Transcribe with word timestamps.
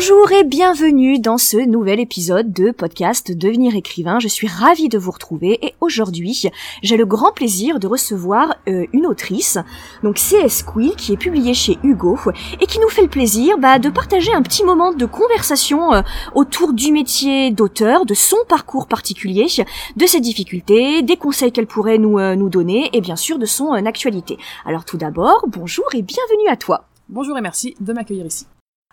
Bonjour 0.00 0.32
et 0.32 0.44
bienvenue 0.44 1.18
dans 1.18 1.36
ce 1.36 1.58
nouvel 1.58 2.00
épisode 2.00 2.54
de 2.54 2.70
podcast 2.70 3.32
Devenir 3.32 3.76
écrivain. 3.76 4.18
Je 4.18 4.28
suis 4.28 4.46
ravie 4.46 4.88
de 4.88 4.96
vous 4.96 5.10
retrouver 5.10 5.58
et 5.60 5.74
aujourd'hui 5.82 6.48
j'ai 6.82 6.96
le 6.96 7.04
grand 7.04 7.32
plaisir 7.32 7.78
de 7.78 7.86
recevoir 7.86 8.56
euh, 8.66 8.86
une 8.94 9.04
autrice, 9.04 9.58
donc 10.02 10.16
CS 10.16 10.62
Quill, 10.62 10.96
qui 10.96 11.12
est 11.12 11.18
publiée 11.18 11.52
chez 11.52 11.78
Hugo 11.82 12.18
et 12.62 12.64
qui 12.64 12.78
nous 12.78 12.88
fait 12.88 13.02
le 13.02 13.08
plaisir 13.08 13.58
bah, 13.58 13.78
de 13.78 13.90
partager 13.90 14.32
un 14.32 14.40
petit 14.40 14.64
moment 14.64 14.94
de 14.94 15.04
conversation 15.04 15.92
euh, 15.92 16.00
autour 16.34 16.72
du 16.72 16.92
métier 16.92 17.50
d'auteur, 17.50 18.06
de 18.06 18.14
son 18.14 18.38
parcours 18.48 18.86
particulier, 18.86 19.48
de 19.96 20.06
ses 20.06 20.20
difficultés, 20.20 21.02
des 21.02 21.18
conseils 21.18 21.52
qu'elle 21.52 21.66
pourrait 21.66 21.98
nous, 21.98 22.18
euh, 22.18 22.36
nous 22.36 22.48
donner 22.48 22.88
et 22.94 23.02
bien 23.02 23.16
sûr 23.16 23.38
de 23.38 23.44
son 23.44 23.72
actualité. 23.72 24.38
Alors 24.64 24.86
tout 24.86 24.96
d'abord, 24.96 25.44
bonjour 25.46 25.84
et 25.92 26.00
bienvenue 26.00 26.48
à 26.48 26.56
toi. 26.56 26.86
Bonjour 27.10 27.36
et 27.36 27.42
merci 27.42 27.74
de 27.80 27.92
m'accueillir 27.92 28.24
ici. 28.24 28.46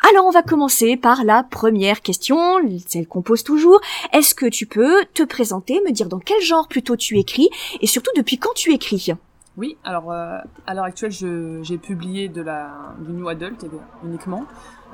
Alors 0.09 0.25
on 0.25 0.31
va 0.31 0.41
commencer 0.41 0.95
par 0.95 1.25
la 1.25 1.43
première 1.43 2.01
question, 2.01 2.37
celle 2.85 3.07
qu'on 3.07 3.21
pose 3.21 3.43
toujours. 3.43 3.81
Est-ce 4.13 4.33
que 4.33 4.45
tu 4.45 4.65
peux 4.65 5.03
te 5.13 5.23
présenter, 5.23 5.81
me 5.85 5.91
dire 5.91 6.07
dans 6.07 6.19
quel 6.19 6.41
genre 6.41 6.69
plutôt 6.69 6.95
tu 6.95 7.17
écris 7.17 7.49
et 7.81 7.87
surtout 7.87 8.11
depuis 8.15 8.37
quand 8.37 8.53
tu 8.53 8.73
écris? 8.73 9.11
Oui, 9.57 9.75
alors 9.83 10.11
euh, 10.11 10.37
à 10.65 10.73
l'heure 10.73 10.85
actuelle 10.85 11.11
j'ai 11.11 11.77
publié 11.77 12.29
de 12.29 12.41
la, 12.41 12.95
du 13.05 13.11
New 13.11 13.27
Adult 13.27 13.65
uniquement, 14.05 14.45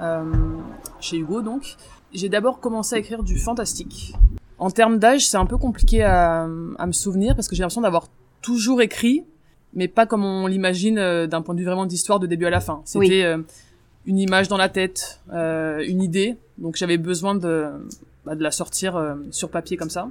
euh, 0.01 0.23
chez 0.99 1.17
Hugo 1.17 1.43
donc. 1.43 1.75
J'ai 2.11 2.29
d'abord 2.29 2.59
commencé 2.59 2.95
à 2.95 2.97
écrire 2.97 3.21
du 3.21 3.38
fantastique. 3.38 4.13
En 4.57 4.71
termes 4.71 4.97
d'âge 4.97 5.27
c'est 5.27 5.38
un 5.38 5.45
peu 5.45 5.57
compliqué 5.57 6.01
à, 6.01 6.47
me 6.47 6.91
souvenir 6.91 7.35
parce 7.35 7.47
que 7.47 7.55
j'ai 7.55 7.61
l'impression 7.61 7.81
d'avoir 7.81 8.07
toujours 8.41 8.81
écrit, 8.81 9.25
mais 9.75 9.88
pas 9.88 10.07
comme 10.07 10.25
on 10.25 10.47
l'imagine 10.47 10.97
euh, 10.97 11.27
d'un 11.27 11.43
point 11.43 11.53
de 11.53 11.59
vue 11.59 11.66
vraiment 11.66 11.85
d'histoire 11.85 12.19
de 12.19 12.25
début 12.25 12.47
à 12.47 12.49
la 12.49 12.61
fin. 12.61 12.81
C'était 12.85 13.35
une 14.05 14.19
image 14.19 14.47
dans 14.47 14.57
la 14.57 14.69
tête, 14.69 15.21
euh, 15.31 15.83
une 15.87 16.01
idée. 16.01 16.37
Donc 16.57 16.75
j'avais 16.75 16.97
besoin 16.97 17.35
de, 17.35 17.69
bah, 18.25 18.35
de 18.35 18.43
la 18.43 18.51
sortir 18.51 18.95
euh, 18.95 19.15
sur 19.31 19.49
papier 19.49 19.75
comme 19.75 19.89
ça. 19.89 20.09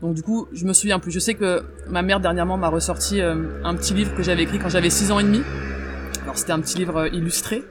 Donc 0.00 0.14
du 0.14 0.22
coup, 0.22 0.48
je 0.52 0.64
me 0.64 0.72
souviens 0.72 0.98
plus. 0.98 1.10
Je 1.10 1.18
sais 1.18 1.34
que 1.34 1.62
ma 1.88 2.00
mère 2.00 2.20
dernièrement 2.20 2.56
m'a 2.56 2.68
ressorti 2.68 3.20
euh, 3.20 3.62
un 3.64 3.74
petit 3.74 3.92
livre 3.92 4.14
que 4.14 4.22
j'avais 4.22 4.44
écrit 4.44 4.58
quand 4.58 4.70
j'avais 4.70 4.88
6 4.88 5.12
ans 5.12 5.18
et 5.18 5.24
demi. 5.24 5.42
Alors 6.22 6.38
c'était 6.38 6.52
un 6.52 6.60
petit 6.60 6.78
livre 6.78 6.96
euh, 6.96 7.08
illustré 7.08 7.62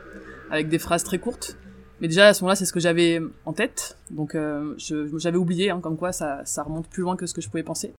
avec 0.52 0.70
des 0.70 0.78
phrases 0.78 1.04
très 1.04 1.18
courtes. 1.18 1.58
Mais 2.02 2.08
déjà 2.08 2.28
à 2.28 2.34
ce 2.36 2.44
moment-là, 2.44 2.56
c'est 2.56 2.66
ce 2.66 2.74
que 2.74 2.80
j'avais 2.80 3.20
en 3.46 3.54
tête. 3.54 3.98
Donc 4.10 4.38
j'avais 4.78 5.38
oublié, 5.38 5.70
hein, 5.70 5.82
comme 5.82 5.98
quoi 5.98 6.14
ça, 6.14 6.42
ça 6.46 6.64
remonte 6.64 6.88
plus 6.88 7.02
loin 7.04 7.18
que 7.18 7.26
ce 7.26 7.34
que 7.34 7.42
je 7.42 7.50
pouvais 7.50 7.64
penser. 7.64 7.94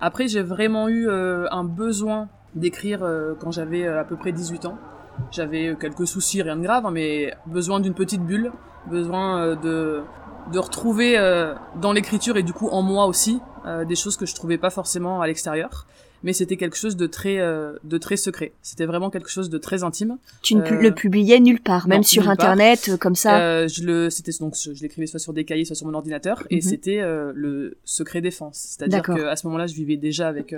Après, 0.00 0.28
j'ai 0.28 0.42
vraiment 0.42 0.88
eu 0.88 1.10
un 1.10 1.64
besoin 1.64 2.28
d'écrire 2.54 3.00
quand 3.40 3.50
j'avais 3.50 3.84
à 3.84 4.04
peu 4.04 4.14
près 4.14 4.30
18 4.30 4.66
ans 4.66 4.78
j'avais 5.30 5.76
quelques 5.80 6.06
soucis, 6.06 6.42
rien 6.42 6.56
de 6.56 6.62
grave, 6.62 6.86
hein, 6.86 6.90
mais 6.90 7.32
besoin 7.46 7.80
d'une 7.80 7.94
petite 7.94 8.22
bulle, 8.22 8.52
besoin 8.86 9.40
euh, 9.40 9.56
de, 9.56 10.02
de 10.52 10.58
retrouver 10.58 11.18
euh, 11.18 11.54
dans 11.80 11.92
l'écriture 11.92 12.36
et 12.36 12.42
du 12.42 12.52
coup 12.52 12.68
en 12.68 12.82
moi 12.82 13.06
aussi 13.06 13.40
euh, 13.66 13.84
des 13.84 13.94
choses 13.94 14.16
que 14.16 14.26
je 14.26 14.34
trouvais 14.34 14.58
pas 14.58 14.70
forcément 14.70 15.20
à 15.20 15.26
l'extérieur. 15.26 15.86
Mais 16.24 16.32
c'était 16.32 16.56
quelque 16.56 16.76
chose 16.76 16.94
de 16.96 17.08
très 17.08 17.38
de 17.38 17.98
très 17.98 18.16
secret. 18.16 18.52
C'était 18.62 18.86
vraiment 18.86 19.10
quelque 19.10 19.28
chose 19.28 19.50
de 19.50 19.58
très 19.58 19.82
intime. 19.82 20.18
Tu 20.40 20.54
ne 20.54 20.62
le 20.62 20.94
publiais 20.94 21.40
nulle 21.40 21.60
part 21.60 21.88
même 21.88 22.04
sur 22.04 22.28
internet 22.28 22.92
comme 23.00 23.16
ça 23.16 23.66
je 23.66 23.82
le 23.82 24.08
c'était 24.08 24.30
donc 24.38 24.54
je, 24.56 24.70
l'écrivais 24.80 25.08
soit 25.08 25.18
sur 25.18 25.32
des 25.32 25.44
cahiers 25.44 25.64
soit 25.64 25.74
sur 25.74 25.88
mon 25.88 25.94
ordinateur 25.94 26.44
et 26.48 26.56
mhm. 26.56 26.62
c'était 26.62 27.00
le 27.02 27.76
secret 27.84 28.20
défense. 28.20 28.76
C'est-à-dire 28.78 29.02
qu'à 29.02 29.34
ce 29.34 29.48
moment-là 29.48 29.66
je 29.66 29.74
vivais 29.74 29.96
déjà 29.96 30.28
avec 30.28 30.54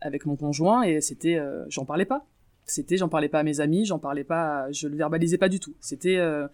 avec 0.00 0.26
mon 0.26 0.34
conjoint 0.34 0.82
et 0.82 1.00
c'était 1.00 1.40
j'en 1.68 1.84
parlais 1.84 2.04
pas 2.04 2.26
c'était, 2.70 2.96
j'en 2.96 3.08
parlais 3.08 3.28
pas 3.28 3.40
à 3.40 3.42
mes 3.42 3.60
amis, 3.60 3.84
j'en 3.84 3.98
parlais 3.98 4.24
pas, 4.24 4.70
je 4.72 4.88
le 4.88 4.96
verbalisais 4.96 5.38
pas 5.38 5.48
du 5.48 5.60
tout. 5.60 5.74
C'était, 5.80 6.16
euh, 6.16 6.46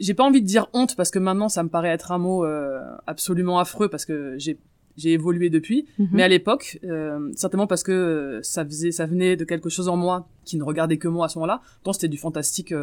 j'ai 0.00 0.14
pas 0.14 0.24
envie 0.24 0.42
de 0.42 0.46
dire 0.46 0.68
honte 0.72 0.96
parce 0.96 1.10
que 1.10 1.18
maintenant 1.18 1.48
ça 1.48 1.62
me 1.62 1.68
paraît 1.68 1.90
être 1.90 2.12
un 2.12 2.18
mot 2.18 2.44
euh, 2.44 2.80
absolument 3.06 3.58
affreux 3.58 3.88
parce 3.88 4.04
que 4.04 4.34
j'ai 4.38 4.58
j'ai 4.98 5.12
évolué 5.12 5.48
depuis, 5.48 5.86
mhm. 5.98 6.08
mais 6.12 6.22
à 6.22 6.28
l'époque, 6.28 6.78
euh, 6.84 7.32
certainement 7.34 7.66
parce 7.66 7.82
que 7.82 8.40
ça 8.42 8.62
faisait, 8.62 8.90
ça 8.90 9.06
venait 9.06 9.36
de 9.36 9.44
quelque 9.44 9.70
chose 9.70 9.88
en 9.88 9.96
moi 9.96 10.28
qui 10.44 10.58
ne 10.58 10.62
regardait 10.62 10.98
que 10.98 11.08
moi 11.08 11.24
à 11.24 11.28
ce 11.30 11.38
moment-là. 11.38 11.62
Donc 11.84 11.94
c'était 11.94 12.08
du 12.08 12.18
fantastique 12.18 12.74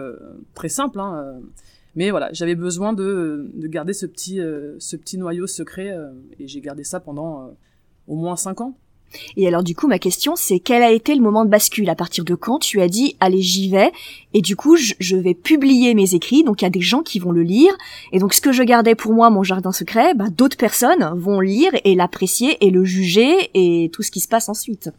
très 0.56 0.70
simple, 0.70 1.00
hein, 1.00 1.40
mais 1.96 2.10
voilà, 2.10 2.30
j'avais 2.34 2.56
besoin 2.56 2.94
de, 2.94 3.52
de 3.54 3.68
garder 3.68 3.94
ce 3.94 4.08
petit, 4.08 4.38
ce 4.80 4.96
petit 4.96 5.20
noyau 5.20 5.46
secret 5.46 5.96
et 6.40 6.48
j'ai 6.48 6.62
gardé 6.62 6.84
ça 6.84 7.00
pendant 7.00 7.56
au 8.08 8.16
moins 8.16 8.36
cinq 8.36 8.60
ans. 8.62 8.76
Et 9.38 9.48
alors 9.48 9.64
du 9.64 9.76
coup, 9.76 9.88
ma 9.88 10.00
question, 10.00 10.36
c'est 10.36 10.60
quel 10.60 10.84
a 10.84 10.92
été 10.92 11.16
le 11.16 11.22
moment 11.22 11.46
de 11.46 11.50
bascule? 11.50 11.90
À 11.90 11.96
partir 11.96 12.24
de 12.24 12.36
quand 12.36 12.60
tu 12.60 12.82
as 12.82 12.88
dit, 12.88 13.16
allez, 13.20 13.42
j'y 13.42 13.70
vais, 13.70 13.92
et 14.34 14.42
du 14.42 14.56
coup, 14.56 14.76
je, 14.78 15.16
vais 15.16 15.34
publier 15.34 15.94
mes 15.94 16.16
écrits, 16.16 16.44
donc 16.44 16.62
il 16.62 16.66
y 16.66 16.68
a 16.68 16.72
des 16.72 16.82
gens 16.82 17.02
qui 17.02 17.20
vont 17.20 17.32
le 17.32 17.44
lire, 17.44 17.74
et 18.12 18.20
donc 18.20 18.34
ce 18.34 18.42
que 18.42 18.52
je 18.52 18.64
gardais 18.64 18.96
pour 18.96 19.14
moi, 19.14 19.30
mon 19.30 19.44
jardin 19.44 19.72
secret, 19.72 20.14
bah, 20.14 20.30
d'autres 20.30 20.58
personnes 20.58 21.12
vont 21.16 21.40
lire 21.40 21.72
et 21.84 21.96
l'apprécier 21.96 22.58
et 22.66 22.70
le 22.70 22.84
juger, 22.84 23.50
et 23.54 23.90
tout 23.92 24.04
ce 24.04 24.12
qui 24.12 24.20
se 24.20 24.28
passe 24.28 24.50
ensuite. 24.50 24.90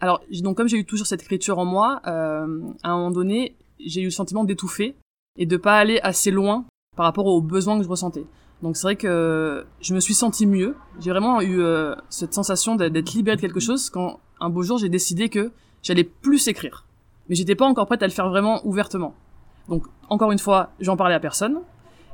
Alors, 0.00 0.20
donc 0.42 0.56
comme 0.56 0.68
j'ai 0.68 0.78
eu 0.78 0.84
toujours 0.84 1.06
cette 1.06 1.22
écriture 1.22 1.58
en 1.58 1.64
moi, 1.64 2.00
euh, 2.06 2.60
à 2.82 2.90
un 2.90 2.96
moment 2.96 3.10
donné, 3.10 3.54
j'ai 3.84 4.00
eu 4.00 4.06
le 4.06 4.10
sentiment 4.10 4.44
d'étouffer, 4.44 4.96
et 5.38 5.46
de 5.46 5.56
pas 5.56 5.78
aller 5.78 5.98
assez 6.02 6.30
loin 6.30 6.64
par 6.96 7.06
rapport 7.06 7.26
aux 7.26 7.40
besoins 7.40 7.78
que 7.78 7.84
je 7.84 7.88
ressentais. 7.88 8.24
Donc 8.62 8.76
c'est 8.76 8.84
vrai 8.84 8.96
que 8.96 9.66
je 9.80 9.92
me 9.92 10.00
suis 10.00 10.14
senti 10.14 10.46
mieux. 10.46 10.76
J'ai 11.00 11.10
vraiment 11.10 11.40
eu 11.40 11.60
euh, 11.60 11.94
cette 12.08 12.32
sensation 12.32 12.76
d'être 12.76 13.12
libéré 13.12 13.36
de 13.36 13.40
quelque 13.40 13.60
chose 13.60 13.90
quand 13.90 14.20
un 14.40 14.50
beau 14.50 14.62
jour 14.62 14.78
j'ai 14.78 14.88
décidé 14.88 15.28
que 15.28 15.50
j'allais 15.82 16.04
plus 16.04 16.46
écrire. 16.46 16.86
Mais 17.28 17.34
j'étais 17.34 17.56
pas 17.56 17.66
encore 17.66 17.86
prête 17.86 18.02
à 18.02 18.06
le 18.06 18.12
faire 18.12 18.28
vraiment 18.28 18.64
ouvertement. 18.66 19.14
Donc 19.68 19.84
encore 20.08 20.30
une 20.32 20.38
fois, 20.38 20.70
j'en 20.80 20.96
parlais 20.96 21.14
à 21.14 21.20
personne. 21.20 21.60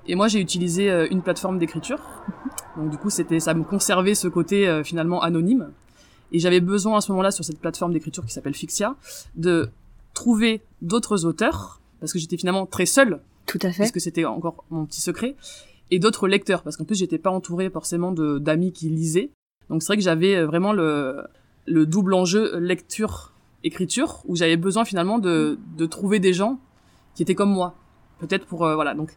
Et 0.07 0.15
moi 0.15 0.29
j'ai 0.29 0.41
utilisé 0.41 0.91
euh, 0.91 1.07
une 1.11 1.21
plateforme 1.21 1.59
d'écriture. 1.59 2.01
Donc 2.77 2.91
du 2.91 2.97
coup 2.97 3.11
c'était 3.11 3.41
ça 3.41 3.53
me 3.53 3.63
conservait 3.63 4.15
ce 4.15 4.27
côté 4.27 4.67
euh, 4.67 4.83
finalement 4.83 5.23
anonyme. 5.23 5.71
Et 6.33 6.39
j'avais 6.39 6.61
besoin 6.61 6.97
à 6.97 7.01
ce 7.03 7.13
moment-là 7.13 7.31
sur 7.31 7.45
cette 7.45 7.61
plateforme 7.61 7.93
d'écriture 7.93 8.25
qui 8.25 8.33
s'appelle 8.33 8.55
Fixia 8.55 8.97
de 9.37 9.71
trouver 10.15 10.63
d'autres 10.81 11.27
auteurs 11.27 11.81
parce 12.01 12.13
que 12.13 12.19
j'étais 12.19 12.39
finalement 12.39 12.65
très 12.65 12.87
seule. 12.87 13.21
Tout 13.47 13.59
à 13.63 13.71
fait. 13.71 13.79
Parce 13.79 13.93
que 13.93 14.01
c'était 14.01 14.25
encore 14.25 14.65
mon 14.71 14.85
petit 14.87 15.01
secret 15.01 15.37
et 15.91 15.99
d'autres 15.99 16.29
lecteurs 16.29 16.63
parce 16.63 16.77
qu'en 16.77 16.85
plus 16.85 16.99
j'étais 16.99 17.19
pas 17.19 17.31
entouré 17.31 17.71
forcément 17.71 18.13
d'amis 18.13 18.73
qui 18.73 18.89
lisaient. 18.89 19.31
Donc 19.71 19.83
c'est 19.83 19.89
vrai 19.89 19.97
que 19.97 20.03
j'avais 20.03 20.37
euh, 20.37 20.47
vraiment 20.47 20.73
le 20.73 21.23
le 21.67 21.87
double 21.87 22.15
enjeu 22.15 22.59
lecture 22.59 23.33
écriture 23.65 24.23
où 24.27 24.37
j'avais 24.37 24.57
besoin 24.57 24.85
finalement 24.85 25.19
de 25.19 25.59
de 25.77 25.87
trouver 25.87 26.19
des 26.19 26.33
gens 26.33 26.59
qui 27.15 27.23
étaient 27.23 27.35
comme 27.35 27.51
moi. 27.51 27.75
Peut-être 28.19 28.47
pour 28.47 28.65
euh, 28.65 28.75
voilà 28.75 28.95
donc 28.95 29.11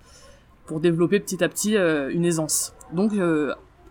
pour 0.66 0.80
développer 0.80 1.20
petit 1.20 1.44
à 1.44 1.50
petit 1.50 1.76
euh, 1.76 2.10
une 2.12 2.26
aisance. 2.26 2.74
Donc 2.94 3.14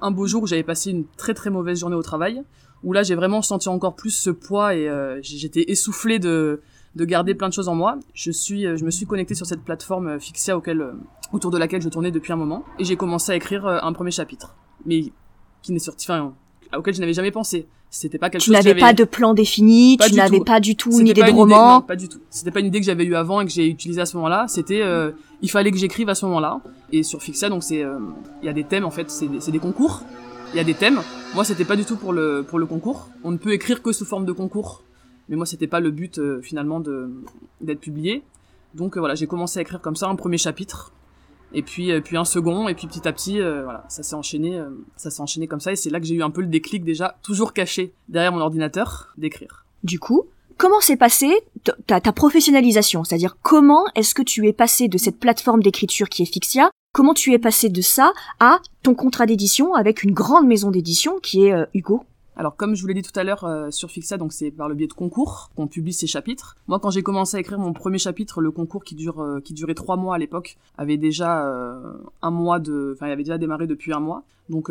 un 0.03 0.11
beau 0.11 0.27
jour 0.27 0.43
où 0.43 0.47
j'avais 0.47 0.63
passé 0.63 0.91
une 0.91 1.05
très 1.17 1.35
très 1.35 1.51
mauvaise 1.51 1.81
journée 1.81 1.97
au 1.97 2.03
travail 2.03 2.43
où 2.83 2.93
là 2.93 3.03
j'ai 3.03 3.15
vraiment 3.15 3.43
senti 3.43 3.69
encore 3.69 3.95
plus 3.97 4.11
ce 4.11 4.31
poids 4.31 4.75
et 4.75 4.91
j'étais 5.23 5.71
essoufflé 5.71 6.19
de 6.19 6.61
de 6.97 7.05
garder 7.05 7.35
plein 7.35 7.49
de 7.49 7.53
choses 7.53 7.69
en 7.69 7.75
moi. 7.75 7.99
Je 8.15 8.31
suis, 8.31 8.63
je 8.63 8.85
me 8.85 8.91
suis 8.91 9.07
connecté 9.07 9.35
sur 9.35 9.47
cette 9.47 9.63
plateforme 9.63 10.19
Fixia 10.19 10.57
auquel, 10.57 10.85
autour 11.33 11.51
de 11.51 11.59
laquelle 11.59 11.83
je 11.83 11.89
tournais 11.89 12.11
depuis 12.11 12.33
un 12.33 12.37
moment, 12.37 12.65
et 12.79 12.85
j'ai 12.85 12.97
commencé 12.97 13.33
à 13.33 13.37
écrire 13.37 13.67
euh, 13.67 13.79
un 13.83 13.93
premier 13.93 14.11
chapitre, 14.11 14.57
mais 14.87 15.13
qui 15.63 15.73
n'est 15.73 15.79
sorti, 15.79 16.07
enfin, 16.11 16.33
auquel 16.77 16.95
je 16.95 17.01
n'avais 17.01 17.13
jamais 17.13 17.31
pensé. 17.31 17.67
C'était 17.93 18.19
pas 18.19 18.31
quelque 18.31 18.43
tu 18.43 18.53
chose. 18.53 18.61
Tu 18.61 18.69
n'avais 18.69 18.79
pas 18.79 18.93
de 18.93 19.03
plan 19.03 19.35
défini, 19.35 19.99
tu 19.99 20.15
n'avais 20.15 20.41
pas 20.41 20.61
du 20.61 20.77
tout 20.77 20.93
une 21.01 21.09
idée 21.09 21.23
de 21.23 21.31
roman. 21.31 21.75
non, 21.75 21.81
pas 21.81 21.97
du 21.97 22.09
tout. 22.09 22.21
C'était 22.31 22.53
pas 22.53 22.61
une 22.61 22.67
idée 22.67 22.79
que 22.79 22.87
j'avais 22.87 23.05
eue 23.05 23.17
avant 23.17 23.41
et 23.41 23.47
que 23.47 23.51
j'ai 23.51 23.67
utilisée 23.67 24.01
à 24.01 24.07
ce 24.07 24.17
moment-là. 24.17 24.47
C'était, 24.47 24.81
euh, 24.81 25.11
il 25.43 25.51
fallait 25.51 25.73
que 25.73 25.77
j'écrive 25.77 26.09
à 26.09 26.15
ce 26.15 26.25
moment-là. 26.27 26.61
Et 26.93 27.03
sur 27.03 27.21
Fixia, 27.21 27.49
donc 27.49 27.65
c'est, 27.65 27.83
euh, 27.83 27.99
il 28.43 28.47
y 28.47 28.49
a 28.49 28.53
des 28.53 28.63
thèmes 28.63 28.85
en 28.85 28.91
fait, 28.91 29.11
c'est 29.11 29.27
des, 29.27 29.41
des 29.51 29.59
concours. 29.59 30.05
Il 30.53 30.57
y 30.57 30.61
a 30.61 30.65
des 30.65 30.75
thèmes. 30.75 31.01
Moi, 31.35 31.45
c'était 31.45 31.65
pas 31.65 31.77
du 31.77 31.85
tout 31.85 31.97
pour 31.97 32.13
le 32.13 32.45
pour 32.49 32.61
le 32.61 32.67
concours. 32.67 33.09
On 33.25 33.33
ne 33.33 33.37
peut 33.37 33.53
écrire 33.53 33.83
que 33.83 33.93
sous 33.93 34.05
forme 34.05 34.25
de 34.25 34.33
concours. 34.33 34.83
Mais 35.31 35.37
moi, 35.37 35.47
c'était 35.47 35.67
pas 35.67 35.81
le 35.81 35.91
but 35.91 36.21
finalement 36.43 36.81
de 36.81 37.11
d'être 37.63 37.81
publié. 37.81 38.23
Donc 38.75 38.99
voilà, 38.99 39.15
j'ai 39.15 39.27
commencé 39.27 39.59
à 39.59 39.63
écrire 39.63 39.81
comme 39.81 39.97
ça 39.97 40.09
un 40.09 40.17
premier 40.17 40.39
chapitre. 40.39 40.93
Et 41.53 41.63
puis 41.63 41.91
euh, 41.91 42.01
puis 42.01 42.17
un 42.17 42.25
second 42.25 42.69
et 42.69 42.75
puis 42.75 42.87
petit 42.87 43.07
à 43.09 43.13
petit 43.13 43.41
euh, 43.41 43.65
voilà 43.65 43.85
ça 43.89 44.03
s'est 44.03 44.15
enchaîné 44.15 44.59
euh, 44.59 44.71
ça 44.97 45.11
s'est 45.11 45.21
enchaîné 45.21 45.47
comme 45.49 45.61
ça. 45.61 45.73
Et 45.73 45.77
c'est 45.77 45.91
là 45.91 45.99
que 45.99 46.07
j'ai 46.07 46.15
eu 46.15 46.23
un 46.23 46.31
peu 46.31 46.43
le 46.43 46.47
déclic 46.47 46.85
déjà 46.85 47.19
toujours 47.23 47.53
caché 47.53 47.93
derrière 48.09 48.33
mon 48.33 48.41
ordinateur 48.41 49.13
d'écrire. 49.17 49.65
Du 49.83 49.99
coup 49.99 50.25
comment 50.57 50.81
s'est 50.81 50.97
passé 50.97 51.33
ta, 51.87 52.01
ta 52.01 52.13
professionnalisation? 52.13 53.03
C'est-à-dire 53.03 53.37
comment 53.43 53.85
est-ce 53.95 54.15
que 54.15 54.23
tu 54.23 54.47
es 54.47 54.53
passé 54.53 54.89
de 54.89 54.99
cette 54.99 55.19
plateforme 55.19 55.63
d'écriture 55.63 56.09
qui 56.09 56.23
est 56.23 56.33
Fixia? 56.33 56.71
Comment 56.93 57.15
tu 57.15 57.33
es 57.33 57.39
passé 57.39 57.69
de 57.69 57.81
ça 57.81 58.13
à 58.41 58.61
ton 58.83 58.95
contrat 58.95 59.27
d'édition 59.27 59.75
avec 59.75 60.03
une 60.03 60.13
grande 60.13 60.47
maison 60.47 60.71
d'édition 60.71 61.19
qui 61.21 61.47
est 61.47 61.55
Hugo? 61.73 62.05
Alors 62.41 62.57
comme 62.57 62.75
je 62.75 62.81
vous 62.81 62.89
l'ai 62.89 62.95
dit 62.95 63.03
tout 63.03 63.21
à 63.21 63.23
l'heure 63.23 63.45
euh, 63.45 63.71
sur 63.71 63.91
Fixa, 63.91 64.17
donc 64.17 64.33
c'est 64.33 64.51
par 64.51 64.67
le 64.67 64.75
biais 64.75 64.87
de 64.87 64.95
concours 64.95 65.51
qu'on 65.55 65.67
publie 65.67 65.93
ces 65.93 66.07
chapitres. 66.07 66.57
Moi 66.69 66.81
quand 66.81 66.89
j'ai 66.89 67.03
commencé 67.03 67.37
à 67.37 67.41
écrire 67.41 67.59
mon 67.59 67.75
premier 67.75 67.99
chapitre, 67.99 68.41
le 68.41 68.51
concours 68.51 68.83
qui 68.83 68.95
dure 68.95 69.21
euh, 69.21 69.41
qui 69.41 69.53
durait 69.53 69.75
trois 69.75 69.99
mois 69.99 70.15
à 70.15 70.19
l'époque 70.19 70.57
avait 70.79 70.97
déjà 70.97 71.47
euh, 71.47 71.99
un 72.23 72.31
mois 72.31 72.59
de, 72.59 72.95
enfin 72.97 73.09
il 73.09 73.13
avait 73.13 73.25
déjà 73.25 73.37
démarré 73.37 73.67
depuis 73.67 73.93
un 73.93 74.01
mois. 74.01 74.23
Donc 74.49 74.69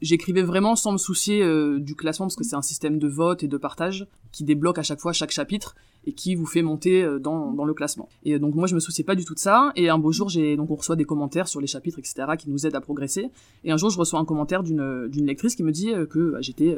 j'écrivais 0.00 0.40
vraiment 0.42 0.74
sans 0.74 0.92
me 0.92 0.96
soucier 0.96 1.44
du 1.80 1.94
classement 1.94 2.26
parce 2.26 2.36
que 2.36 2.44
c'est 2.44 2.56
un 2.56 2.62
système 2.62 2.98
de 2.98 3.08
vote 3.08 3.42
et 3.42 3.46
de 3.46 3.58
partage 3.58 4.06
qui 4.32 4.42
débloque 4.42 4.78
à 4.78 4.82
chaque 4.82 5.00
fois 5.00 5.12
chaque 5.12 5.32
chapitre 5.32 5.74
et 6.08 6.12
qui 6.12 6.34
vous 6.34 6.46
fait 6.46 6.62
monter 6.62 7.06
dans, 7.20 7.52
dans 7.52 7.64
le 7.64 7.74
classement. 7.74 8.08
Et 8.24 8.38
donc 8.38 8.54
moi 8.54 8.66
je 8.66 8.74
me 8.74 8.80
souciais 8.80 9.04
pas 9.04 9.14
du 9.14 9.24
tout 9.24 9.34
de 9.34 9.38
ça 9.38 9.72
et 9.76 9.88
un 9.88 9.98
beau 9.98 10.12
jour 10.12 10.28
j'ai 10.28 10.56
donc 10.56 10.70
on 10.70 10.76
reçoit 10.76 10.96
des 10.96 11.04
commentaires 11.04 11.48
sur 11.48 11.60
les 11.60 11.66
chapitres 11.66 11.98
etc 11.98 12.26
qui 12.38 12.50
nous 12.50 12.66
aident 12.66 12.76
à 12.76 12.80
progresser 12.80 13.30
et 13.64 13.70
un 13.70 13.76
jour 13.76 13.90
je 13.90 13.98
reçois 13.98 14.18
un 14.18 14.24
commentaire 14.24 14.62
d'une 14.62 15.08
d'une 15.08 15.26
lectrice 15.26 15.54
qui 15.54 15.62
me 15.62 15.72
dit 15.72 15.92
que 16.08 16.32
bah, 16.32 16.38
j'étais 16.40 16.76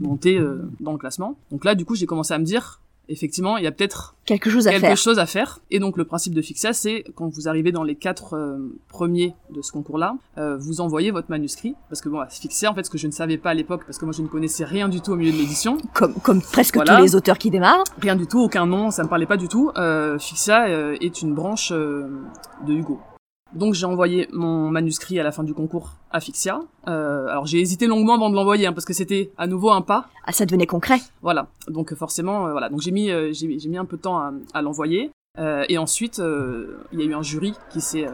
monter 0.00 0.38
euh, 0.38 0.58
dans 0.80 0.92
le 0.92 0.98
classement. 0.98 1.38
Donc 1.50 1.64
là, 1.64 1.74
du 1.74 1.84
coup, 1.84 1.94
j'ai 1.94 2.06
commencé 2.06 2.34
à 2.34 2.38
me 2.38 2.44
dire, 2.44 2.80
effectivement, 3.08 3.56
il 3.56 3.64
y 3.64 3.66
a 3.66 3.72
peut-être 3.72 4.14
quelque 4.24 4.50
chose 4.50 4.68
à 4.68 4.70
quelque 4.70 4.86
faire. 4.86 4.96
chose 4.96 5.18
à 5.18 5.26
faire. 5.26 5.60
Et 5.70 5.78
donc 5.78 5.96
le 5.96 6.04
principe 6.04 6.34
de 6.34 6.42
Fixia, 6.42 6.72
c'est 6.72 7.04
quand 7.14 7.28
vous 7.28 7.48
arrivez 7.48 7.72
dans 7.72 7.82
les 7.82 7.94
quatre 7.94 8.34
euh, 8.34 8.58
premiers 8.88 9.34
de 9.50 9.62
ce 9.62 9.72
concours-là, 9.72 10.16
euh, 10.38 10.56
vous 10.56 10.80
envoyez 10.80 11.10
votre 11.10 11.30
manuscrit. 11.30 11.74
Parce 11.88 12.00
que 12.00 12.08
bon, 12.08 12.22
Fixia, 12.28 12.70
en 12.70 12.74
fait, 12.74 12.84
ce 12.84 12.90
que 12.90 12.98
je 12.98 13.06
ne 13.06 13.12
savais 13.12 13.38
pas 13.38 13.50
à 13.50 13.54
l'époque, 13.54 13.82
parce 13.84 13.98
que 13.98 14.04
moi 14.04 14.14
je 14.16 14.22
ne 14.22 14.28
connaissais 14.28 14.64
rien 14.64 14.88
du 14.88 15.00
tout 15.00 15.12
au 15.12 15.16
milieu 15.16 15.32
de 15.32 15.36
l'édition. 15.38 15.78
Comme, 15.94 16.14
comme 16.14 16.42
presque 16.42 16.82
tous 16.82 16.96
les 17.02 17.14
auteurs 17.14 17.38
qui 17.38 17.50
démarrent. 17.50 17.84
Rien 18.00 18.16
du 18.16 18.26
tout, 18.26 18.40
aucun 18.40 18.66
nom, 18.66 18.90
ça 18.90 19.02
me 19.02 19.08
parlait 19.08 19.26
pas 19.26 19.36
du 19.36 19.48
tout. 19.48 19.70
Euh, 19.76 20.18
Fixia 20.18 20.68
est 20.94 21.22
une 21.22 21.34
branche 21.34 21.70
de 21.72 22.72
Hugo. 22.72 23.00
Donc 23.54 23.74
j'ai 23.74 23.84
envoyé 23.84 24.28
mon 24.32 24.70
manuscrit 24.70 25.20
à 25.20 25.22
la 25.22 25.30
fin 25.30 25.44
du 25.44 25.52
concours 25.52 25.96
à 26.10 26.20
Fixia. 26.20 26.60
Euh, 26.88 27.26
alors 27.26 27.46
j'ai 27.46 27.60
hésité 27.60 27.86
longuement 27.86 28.14
avant 28.14 28.30
de 28.30 28.34
l'envoyer 28.34 28.66
hein, 28.66 28.72
parce 28.72 28.86
que 28.86 28.94
c'était 28.94 29.30
à 29.36 29.46
nouveau 29.46 29.70
un 29.70 29.82
pas. 29.82 30.08
Ah 30.24 30.32
ça 30.32 30.46
devenait 30.46 30.66
concret. 30.66 31.00
Voilà. 31.20 31.48
Donc 31.68 31.94
forcément 31.94 32.46
euh, 32.46 32.52
voilà. 32.52 32.70
Donc 32.70 32.80
j'ai 32.80 32.90
mis 32.90 33.10
euh, 33.10 33.32
j'ai 33.32 33.46
mis 33.46 33.76
un 33.76 33.84
peu 33.84 33.96
de 33.98 34.02
temps 34.02 34.18
à, 34.18 34.32
à 34.54 34.62
l'envoyer 34.62 35.10
euh, 35.38 35.64
et 35.68 35.76
ensuite 35.76 36.18
euh, 36.18 36.78
il 36.92 37.00
y 37.00 37.02
a 37.02 37.06
eu 37.06 37.14
un 37.14 37.22
jury 37.22 37.52
qui 37.70 37.80
s'est 37.80 38.06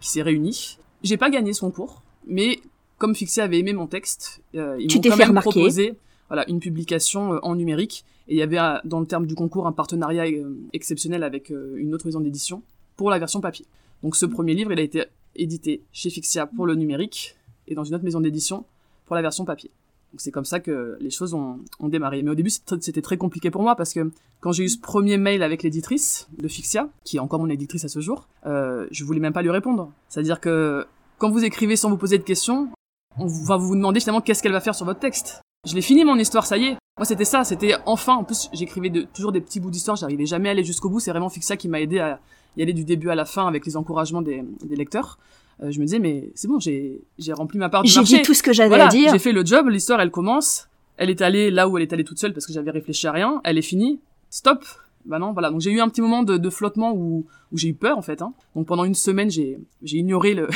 qui 0.00 0.08
s'est 0.08 0.22
réuni. 0.22 0.78
J'ai 1.02 1.16
pas 1.16 1.30
gagné 1.30 1.52
ce 1.52 1.60
concours, 1.60 2.02
mais 2.26 2.60
comme 2.96 3.14
Fixia 3.14 3.44
avait 3.44 3.58
aimé 3.58 3.72
mon 3.72 3.86
texte, 3.86 4.42
ils 4.54 4.60
m'ont 4.60 5.00
quand 5.02 5.16
même 5.16 5.34
proposé 5.34 5.96
voilà 6.28 6.48
une 6.48 6.60
publication 6.60 7.38
en 7.42 7.54
numérique 7.54 8.04
et 8.26 8.34
il 8.34 8.38
y 8.38 8.42
avait 8.42 8.58
dans 8.84 9.00
le 9.00 9.06
terme 9.06 9.26
du 9.26 9.34
concours 9.34 9.66
un 9.66 9.72
partenariat 9.72 10.24
exceptionnel 10.72 11.22
avec 11.22 11.50
une 11.50 11.94
autre 11.94 12.06
maison 12.06 12.20
d'édition 12.20 12.62
pour 12.96 13.10
la 13.10 13.18
version 13.18 13.40
papier. 13.40 13.66
Donc 14.02 14.16
ce 14.16 14.26
premier 14.26 14.54
livre, 14.54 14.72
il 14.72 14.78
a 14.78 14.82
été 14.82 15.04
édité 15.34 15.82
chez 15.92 16.10
Fixia 16.10 16.46
pour 16.46 16.66
le 16.66 16.74
numérique 16.74 17.36
et 17.66 17.74
dans 17.74 17.84
une 17.84 17.94
autre 17.94 18.04
maison 18.04 18.20
d'édition 18.20 18.64
pour 19.06 19.16
la 19.16 19.22
version 19.22 19.44
papier. 19.44 19.70
Donc 20.12 20.20
c'est 20.20 20.30
comme 20.30 20.44
ça 20.44 20.58
que 20.60 20.96
les 21.00 21.10
choses 21.10 21.34
ont, 21.34 21.60
démarré. 21.82 22.22
Mais 22.22 22.30
au 22.30 22.34
début, 22.34 22.50
c'était 22.50 23.02
très 23.02 23.18
compliqué 23.18 23.50
pour 23.50 23.62
moi 23.62 23.76
parce 23.76 23.92
que 23.92 24.10
quand 24.40 24.52
j'ai 24.52 24.64
eu 24.64 24.68
ce 24.68 24.78
premier 24.78 25.18
mail 25.18 25.42
avec 25.42 25.62
l'éditrice 25.62 26.28
de 26.38 26.48
Fixia, 26.48 26.88
qui 27.04 27.18
est 27.18 27.20
encore 27.20 27.40
mon 27.40 27.50
éditrice 27.50 27.84
à 27.84 27.88
ce 27.88 28.00
jour, 28.00 28.26
euh, 28.46 28.86
je 28.90 29.04
voulais 29.04 29.20
même 29.20 29.32
pas 29.32 29.42
lui 29.42 29.50
répondre. 29.50 29.92
C'est-à-dire 30.08 30.40
que 30.40 30.86
quand 31.18 31.30
vous 31.30 31.44
écrivez 31.44 31.76
sans 31.76 31.90
vous 31.90 31.98
poser 31.98 32.16
de 32.16 32.22
questions, 32.22 32.70
on 33.18 33.26
va 33.26 33.56
vous 33.56 33.74
demander 33.74 34.00
finalement 34.00 34.20
qu'est-ce 34.20 34.42
qu'elle 34.42 34.52
va 34.52 34.60
faire 34.60 34.74
sur 34.74 34.86
votre 34.86 35.00
texte. 35.00 35.42
Je 35.66 35.74
l'ai 35.74 35.82
fini 35.82 36.04
mon 36.04 36.16
histoire, 36.16 36.46
ça 36.46 36.56
y 36.56 36.66
est. 36.66 36.76
Moi 36.96 37.04
c'était 37.04 37.24
ça, 37.24 37.44
c'était 37.44 37.74
enfin. 37.84 38.14
En 38.14 38.24
plus 38.24 38.48
j'écrivais 38.52 38.90
toujours 39.12 39.32
des 39.32 39.40
petits 39.40 39.60
bouts 39.60 39.70
d'histoire, 39.70 39.96
j'arrivais 39.96 40.26
jamais 40.26 40.48
à 40.48 40.52
aller 40.52 40.64
jusqu'au 40.64 40.88
bout. 40.88 41.00
C'est 41.00 41.10
vraiment 41.10 41.28
Fixia 41.28 41.56
qui 41.56 41.68
m'a 41.68 41.80
aidé 41.80 41.98
à, 41.98 42.20
y 42.58 42.62
aller 42.62 42.72
du 42.72 42.84
début 42.84 43.10
à 43.10 43.14
la 43.14 43.24
fin 43.24 43.46
avec 43.46 43.64
les 43.64 43.76
encouragements 43.76 44.22
des, 44.22 44.44
des 44.64 44.76
lecteurs. 44.76 45.18
Euh, 45.62 45.70
je 45.70 45.80
me 45.80 45.84
disais 45.84 45.98
mais 45.98 46.30
c'est 46.34 46.48
bon, 46.48 46.58
j'ai 46.60 47.00
rempli 47.32 47.58
ma 47.58 47.68
part 47.68 47.82
du 47.82 47.92
marché. 47.94 48.10
J'ai 48.10 48.16
dit 48.18 48.22
tout 48.22 48.34
ce 48.34 48.42
que 48.42 48.52
j'avais 48.52 48.80
à 48.80 48.88
dire. 48.88 49.10
J'ai 49.12 49.18
fait 49.18 49.32
le 49.32 49.44
job, 49.44 49.68
l'histoire 49.68 50.00
elle 50.00 50.10
commence. 50.10 50.68
Elle 50.96 51.10
est 51.10 51.22
allée 51.22 51.50
là 51.50 51.68
où 51.68 51.76
elle 51.78 51.82
est 51.82 51.92
allée 51.92 52.04
toute 52.04 52.18
seule 52.18 52.32
parce 52.32 52.46
que 52.46 52.52
j'avais 52.52 52.70
réfléchi 52.70 53.06
à 53.06 53.12
rien. 53.12 53.40
Elle 53.44 53.58
est 53.58 53.62
finie. 53.62 54.00
Stop. 54.30 54.64
Bah 55.06 55.18
non, 55.18 55.32
voilà. 55.32 55.50
Donc 55.50 55.60
j'ai 55.60 55.70
eu 55.70 55.80
un 55.80 55.88
petit 55.88 56.00
moment 56.00 56.22
de, 56.22 56.36
de 56.36 56.50
flottement 56.50 56.92
où, 56.92 57.24
où 57.52 57.56
j'ai 57.56 57.68
eu 57.68 57.74
peur 57.74 57.96
en 57.96 58.02
fait. 58.02 58.20
Hein. 58.20 58.34
Donc 58.54 58.66
pendant 58.66 58.84
une 58.84 58.94
semaine 58.94 59.30
j'ai 59.30 59.58
ignoré 59.82 60.34
le 60.34 60.48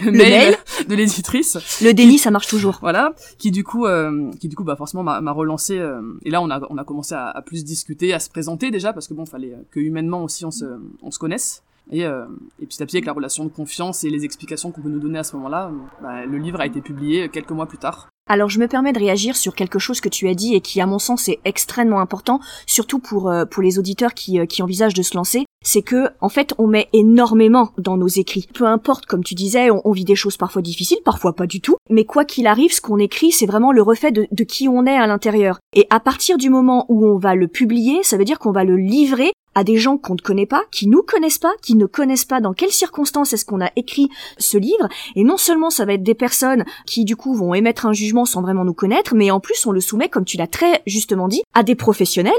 le, 0.00 0.12
mail, 0.12 0.56
de 0.88 0.94
l'éditrice. 0.94 1.58
Le 1.82 1.92
déni, 1.92 2.18
ça 2.18 2.30
marche 2.30 2.46
toujours. 2.46 2.78
Voilà, 2.80 3.14
qui 3.38 3.50
du 3.50 3.64
coup, 3.64 3.86
euh, 3.86 4.30
qui 4.40 4.48
du 4.48 4.56
coup, 4.56 4.64
bah 4.64 4.76
forcément 4.76 5.02
m'a 5.02 5.32
relancé. 5.32 5.78
Euh, 5.78 6.00
et 6.24 6.30
là, 6.30 6.42
on 6.42 6.50
a, 6.50 6.60
on 6.70 6.78
a 6.78 6.84
commencé 6.84 7.14
à, 7.14 7.28
à, 7.28 7.42
plus 7.42 7.64
discuter, 7.64 8.12
à 8.12 8.20
se 8.20 8.30
présenter 8.30 8.70
déjà, 8.70 8.92
parce 8.92 9.08
que 9.08 9.14
bon, 9.14 9.26
fallait 9.26 9.54
que 9.70 9.80
humainement 9.80 10.22
aussi 10.22 10.44
on 10.44 10.50
se, 10.50 10.64
on 11.02 11.10
se 11.10 11.18
connaisse. 11.18 11.62
Et, 11.90 12.04
euh, 12.04 12.26
et 12.60 12.66
petit 12.66 12.82
à 12.82 12.86
petit, 12.86 12.96
avec 12.96 13.06
la 13.06 13.12
relation 13.12 13.44
de 13.44 13.50
confiance 13.50 14.04
et 14.04 14.10
les 14.10 14.24
explications 14.24 14.70
qu'on 14.70 14.82
peut 14.82 14.88
nous 14.88 15.00
donner 15.00 15.18
à 15.18 15.24
ce 15.24 15.36
moment-là, 15.36 15.70
bah, 16.02 16.26
le 16.26 16.38
livre 16.38 16.60
a 16.60 16.66
été 16.66 16.80
publié 16.80 17.28
quelques 17.28 17.50
mois 17.50 17.66
plus 17.66 17.78
tard. 17.78 18.08
Alors 18.30 18.50
je 18.50 18.60
me 18.60 18.68
permets 18.68 18.92
de 18.92 18.98
réagir 18.98 19.36
sur 19.36 19.54
quelque 19.54 19.78
chose 19.78 20.02
que 20.02 20.08
tu 20.10 20.28
as 20.28 20.34
dit 20.34 20.54
et 20.54 20.60
qui 20.60 20.82
à 20.82 20.86
mon 20.86 20.98
sens 20.98 21.28
est 21.30 21.40
extrêmement 21.46 22.00
important, 22.00 22.40
surtout 22.66 22.98
pour 22.98 23.30
euh, 23.30 23.46
pour 23.46 23.62
les 23.62 23.78
auditeurs 23.78 24.12
qui, 24.12 24.38
euh, 24.38 24.44
qui 24.44 24.62
envisagent 24.62 24.94
de 24.94 25.02
se 25.02 25.16
lancer, 25.16 25.46
c'est 25.64 25.80
que 25.80 26.10
en 26.20 26.28
fait 26.28 26.52
on 26.58 26.66
met 26.66 26.88
énormément 26.92 27.70
dans 27.78 27.96
nos 27.96 28.06
écrits. 28.06 28.46
Peu 28.52 28.66
importe, 28.66 29.06
comme 29.06 29.24
tu 29.24 29.34
disais, 29.34 29.70
on, 29.70 29.92
vit 29.92 30.04
des 30.04 30.14
choses 30.14 30.36
parfois 30.36 30.60
difficiles, 30.60 30.98
parfois 31.04 31.32
pas 31.32 31.46
du 31.46 31.62
tout, 31.62 31.76
mais 31.88 32.04
quoi 32.04 32.26
qu'il 32.26 32.46
arrive, 32.46 32.72
ce 32.72 32.82
qu'on 32.82 32.98
écrit, 32.98 33.32
c'est 33.32 33.46
vraiment 33.46 33.72
le 33.72 33.80
reflet 33.80 34.12
de, 34.12 34.26
de 34.30 34.44
qui 34.44 34.68
on 34.68 34.84
est 34.84 34.96
à 34.96 35.06
l'intérieur. 35.06 35.58
Et 35.74 35.86
à 35.88 35.98
partir 35.98 36.36
du 36.36 36.50
moment 36.50 36.84
où 36.90 37.06
on 37.06 37.16
va 37.16 37.34
le 37.34 37.48
publier, 37.48 38.02
ça 38.02 38.18
veut 38.18 38.24
dire 38.24 38.38
qu'on 38.38 38.52
va 38.52 38.64
le 38.64 38.76
livrer 38.76 39.32
à 39.54 39.64
des 39.64 39.76
gens 39.76 39.98
qu'on 39.98 40.14
ne 40.14 40.20
connaît 40.20 40.46
pas, 40.46 40.62
qui 40.70 40.86
nous 40.86 41.02
connaissent 41.02 41.38
pas, 41.38 41.52
qui 41.62 41.74
ne 41.74 41.86
connaissent 41.86 42.24
pas 42.24 42.40
dans 42.40 42.52
quelles 42.52 42.70
circonstances 42.70 43.32
est-ce 43.32 43.44
qu'on 43.44 43.60
a 43.60 43.70
écrit 43.76 44.08
ce 44.38 44.56
livre. 44.56 44.88
Et 45.16 45.24
non 45.24 45.36
seulement 45.36 45.70
ça 45.70 45.84
va 45.84 45.94
être 45.94 46.02
des 46.02 46.14
personnes 46.14 46.64
qui 46.86 47.04
du 47.04 47.16
coup 47.16 47.34
vont 47.34 47.54
émettre 47.54 47.86
un 47.86 47.92
jugement 47.92 48.24
sans 48.24 48.42
vraiment 48.42 48.64
nous 48.64 48.74
connaître, 48.74 49.14
mais 49.14 49.30
en 49.30 49.40
plus 49.40 49.66
on 49.66 49.72
le 49.72 49.80
soumet, 49.80 50.08
comme 50.08 50.24
tu 50.24 50.36
l'as 50.36 50.46
très 50.46 50.82
justement 50.86 51.28
dit, 51.28 51.42
à 51.54 51.62
des 51.62 51.74
professionnels 51.74 52.32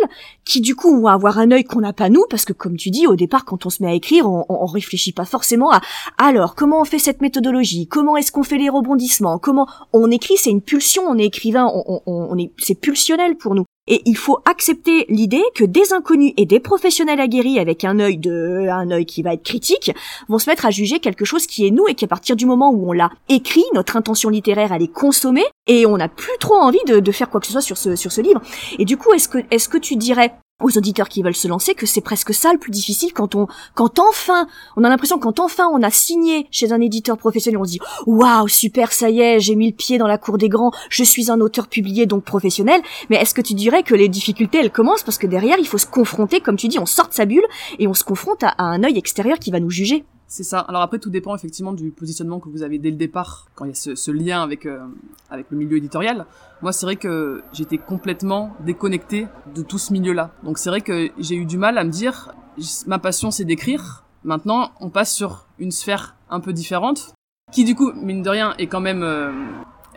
qui 0.46 0.62
du 0.62 0.76
coup 0.76 1.02
vont 1.02 1.08
avoir 1.08 1.40
un 1.40 1.52
œil 1.52 1.64
qu'on 1.64 1.82
n'a 1.82 1.94
pas 1.94 2.10
nous, 2.10 2.26
parce 2.30 2.46
que 2.46 2.54
comme 2.54 2.78
tu 2.78 2.90
dis 2.90 3.08
au 3.08 3.16
départ 3.16 3.46
quand 3.46 3.66
on 3.66 3.70
se 3.70 3.84
met 3.84 3.90
à 3.90 3.94
écrire, 3.94 4.30
on, 4.30 4.46
on 4.48 4.66
réfléchit 4.66 5.12
pas 5.12 5.26
forcément 5.26 5.72
à 5.72 5.82
alors 6.18 6.56
comment 6.56 6.82
on 6.82 6.86
fait 6.86 7.00
cette 7.00 7.22
méthodologie, 7.22 7.88
comment 7.88 8.18
est-ce 8.18 8.32
qu'on 8.32 8.44
fait 8.44 8.58
les 8.58 8.70
rebondissements, 8.70 9.40
comment 9.40 9.68
on 9.94 10.10
écrit, 10.12 10.38
c'est 10.38 10.50
une 10.50 10.62
pulsion, 10.62 11.04
on 11.08 11.18
est 11.18 11.26
écrivain, 11.26 11.70
on, 11.74 12.02
on, 12.06 12.28
on 12.32 12.38
est, 12.38 12.52
c'est 12.58 12.76
pulsionnel 12.76 13.36
pour 13.38 13.56
nous. 13.56 13.66
Et 13.90 14.02
il 14.06 14.16
faut 14.16 14.40
accepter 14.46 15.06
l'idée 15.10 15.44
que 15.56 15.66
des 15.66 15.94
inconnus 15.94 16.34
et 16.38 16.46
des 16.46 16.60
professionnels 16.60 17.20
aguerris 17.20 17.60
avec 17.60 17.84
un 17.84 18.00
œil 18.00 18.18
de, 18.18 18.70
un 18.70 18.92
œil 18.92 19.06
qui 19.06 19.24
va 19.24 19.34
être 19.34 19.44
critique, 19.44 19.92
vont 20.30 20.40
se 20.40 20.50
mettre 20.50 20.66
à 20.66 20.70
juger 20.70 21.00
quelque 21.00 21.26
chose 21.26 21.48
qui 21.48 21.68
est 21.68 21.72
nous 21.72 21.88
et 21.88 21.96
qu'à 21.96 22.08
partir 22.08 22.36
du 22.36 22.46
moment 22.46 22.72
où 22.72 22.90
on 22.90 22.94
l'a 22.94 23.10
écrit, 23.28 23.64
notre 23.74 23.98
intention 23.98 24.30
littéraire 24.30 24.72
elle 24.72 24.84
est 24.84 24.94
consommée 24.94 25.46
et 25.68 25.86
on 25.86 25.98
n'a 25.98 26.08
plus 26.08 26.38
trop 26.40 26.56
envie 26.56 26.80
de, 26.88 27.12
faire 27.12 27.30
quoi 27.30 27.42
que 27.42 27.48
ce 27.48 27.54
soit 27.54 27.62
sur 27.62 27.78
ce, 27.78 27.96
sur 27.96 28.12
ce 28.12 28.22
livre. 28.22 28.42
Et 28.78 28.86
du 28.86 28.96
coup, 28.96 29.12
est-ce 29.14 29.28
que, 29.28 29.40
est-ce 29.50 29.68
que 29.68 29.80
tu 29.80 29.96
dirais 29.96 30.34
aux 30.61 30.78
auditeurs 30.78 31.09
qui 31.09 31.23
veulent 31.23 31.35
se 31.35 31.47
lancer 31.47 31.73
que 31.73 31.85
c'est 31.85 32.01
presque 32.01 32.33
ça 32.33 32.51
le 32.51 32.59
plus 32.59 32.71
difficile 32.71 33.13
quand 33.13 33.35
on 33.35 33.47
quand 33.75 33.99
enfin 33.99 34.47
on 34.75 34.83
a 34.83 34.89
l'impression 34.89 35.19
quand 35.19 35.39
enfin 35.39 35.68
on 35.71 35.81
a 35.83 35.89
signé 35.89 36.47
chez 36.51 36.71
un 36.71 36.81
éditeur 36.81 37.18
professionnel 37.18 37.59
on 37.59 37.66
se 37.66 37.71
dit 37.71 37.80
waouh 38.06 38.47
super 38.47 38.92
ça 38.92 39.09
y 39.09 39.21
est 39.21 39.39
j'ai 39.39 39.56
mis 39.56 39.69
le 39.69 39.75
pied 39.75 39.97
dans 39.97 40.07
la 40.07 40.18
cour 40.18 40.37
des 40.37 40.49
grands 40.49 40.71
je 40.89 41.04
suis 41.04 41.31
un 41.31 41.39
auteur 41.39 41.68
publié 41.68 42.06
donc 42.06 42.23
professionnel. 42.23 42.81
Mais 43.09 43.18
est-ce 43.18 43.33
que 43.33 43.42
tu 43.42 43.54
dirais 43.54 43.83
que 43.83 43.95
les 43.95 44.09
difficultés 44.09 44.59
elles 44.59 44.71
commencent 44.71 45.04
parce 45.04 45.18
que 45.18 45.28
derrière 45.28 45.57
il 45.59 45.68
faut 45.68 45.78
se 45.78 45.85
confronter 45.85 46.42
comme 46.42 46.57
tu 46.57 46.68
dis 46.68 46.80
on 46.80 46.85
sort 46.85 47.07
de 47.07 47.13
sa 47.13 47.25
bulle 47.25 47.45
et 47.78 47.87
on 47.87 47.94
se 47.94 48.04
confronte 48.04 48.44
à, 48.44 48.49
à 48.49 48.63
un 48.63 48.83
œil 48.83 48.97
extérieur 48.97 49.39
qui 49.39 49.51
va 49.51 49.59
nous 49.59 49.69
juger? 49.69 50.06
C'est 50.30 50.44
ça. 50.44 50.59
Alors 50.59 50.83
après, 50.83 51.00
tout 51.00 51.09
dépend 51.09 51.36
effectivement 51.36 51.74
du 51.74 51.90
positionnement 51.90 52.40
que 52.40 52.50
vous 52.50 52.62
avez 52.62 52.78
dès 52.78 52.92
le 52.92 52.98
départ, 52.98 53.48
quand 53.56 53.66
il 53.66 53.69
y 53.69 53.71
a 53.71 53.95
ce, 53.95 54.12
lien 54.12 54.44
avec 54.44 54.68
euh, 54.68 54.80
avec 55.31 55.48
le 55.50 55.57
milieu 55.57 55.78
éditorial. 55.78 56.28
Moi, 56.62 56.71
c'est 56.71 56.86
vrai 56.86 56.98
que 56.98 57.42
j'étais 57.52 57.80
complètement 57.80 58.56
déconnecté 58.59 59.28
de 59.56 59.64
tout 59.64 59.80
ce 59.80 59.92
milieu-là. 59.92 60.31
Donc 60.44 60.59
c'est 60.59 60.69
vrai 60.69 60.81
que 60.81 61.09
j'ai 61.18 61.36
eu 61.36 61.45
du 61.45 61.57
mal 61.57 61.80
à 61.80 61.83
me 61.83 61.90
dire, 61.90 62.36
ma 62.86 63.00
passion 63.00 63.31
c'est 63.31 63.44
d'écrire. 63.44 64.04
Maintenant, 64.24 64.69
on 64.80 64.90
passe 64.90 65.12
sur 65.12 65.48
une 65.57 65.71
sphère 65.71 66.16
un 66.30 66.42
peu 66.42 66.54
différente, 66.54 67.16
qui 67.52 67.64
du 67.64 67.74
coup, 67.74 67.92
mine 67.94 68.21
de 68.21 68.30
rien, 68.30 68.54
est 68.59 68.68
quand 68.68 68.81
même 68.81 69.02
euh, 69.02 69.31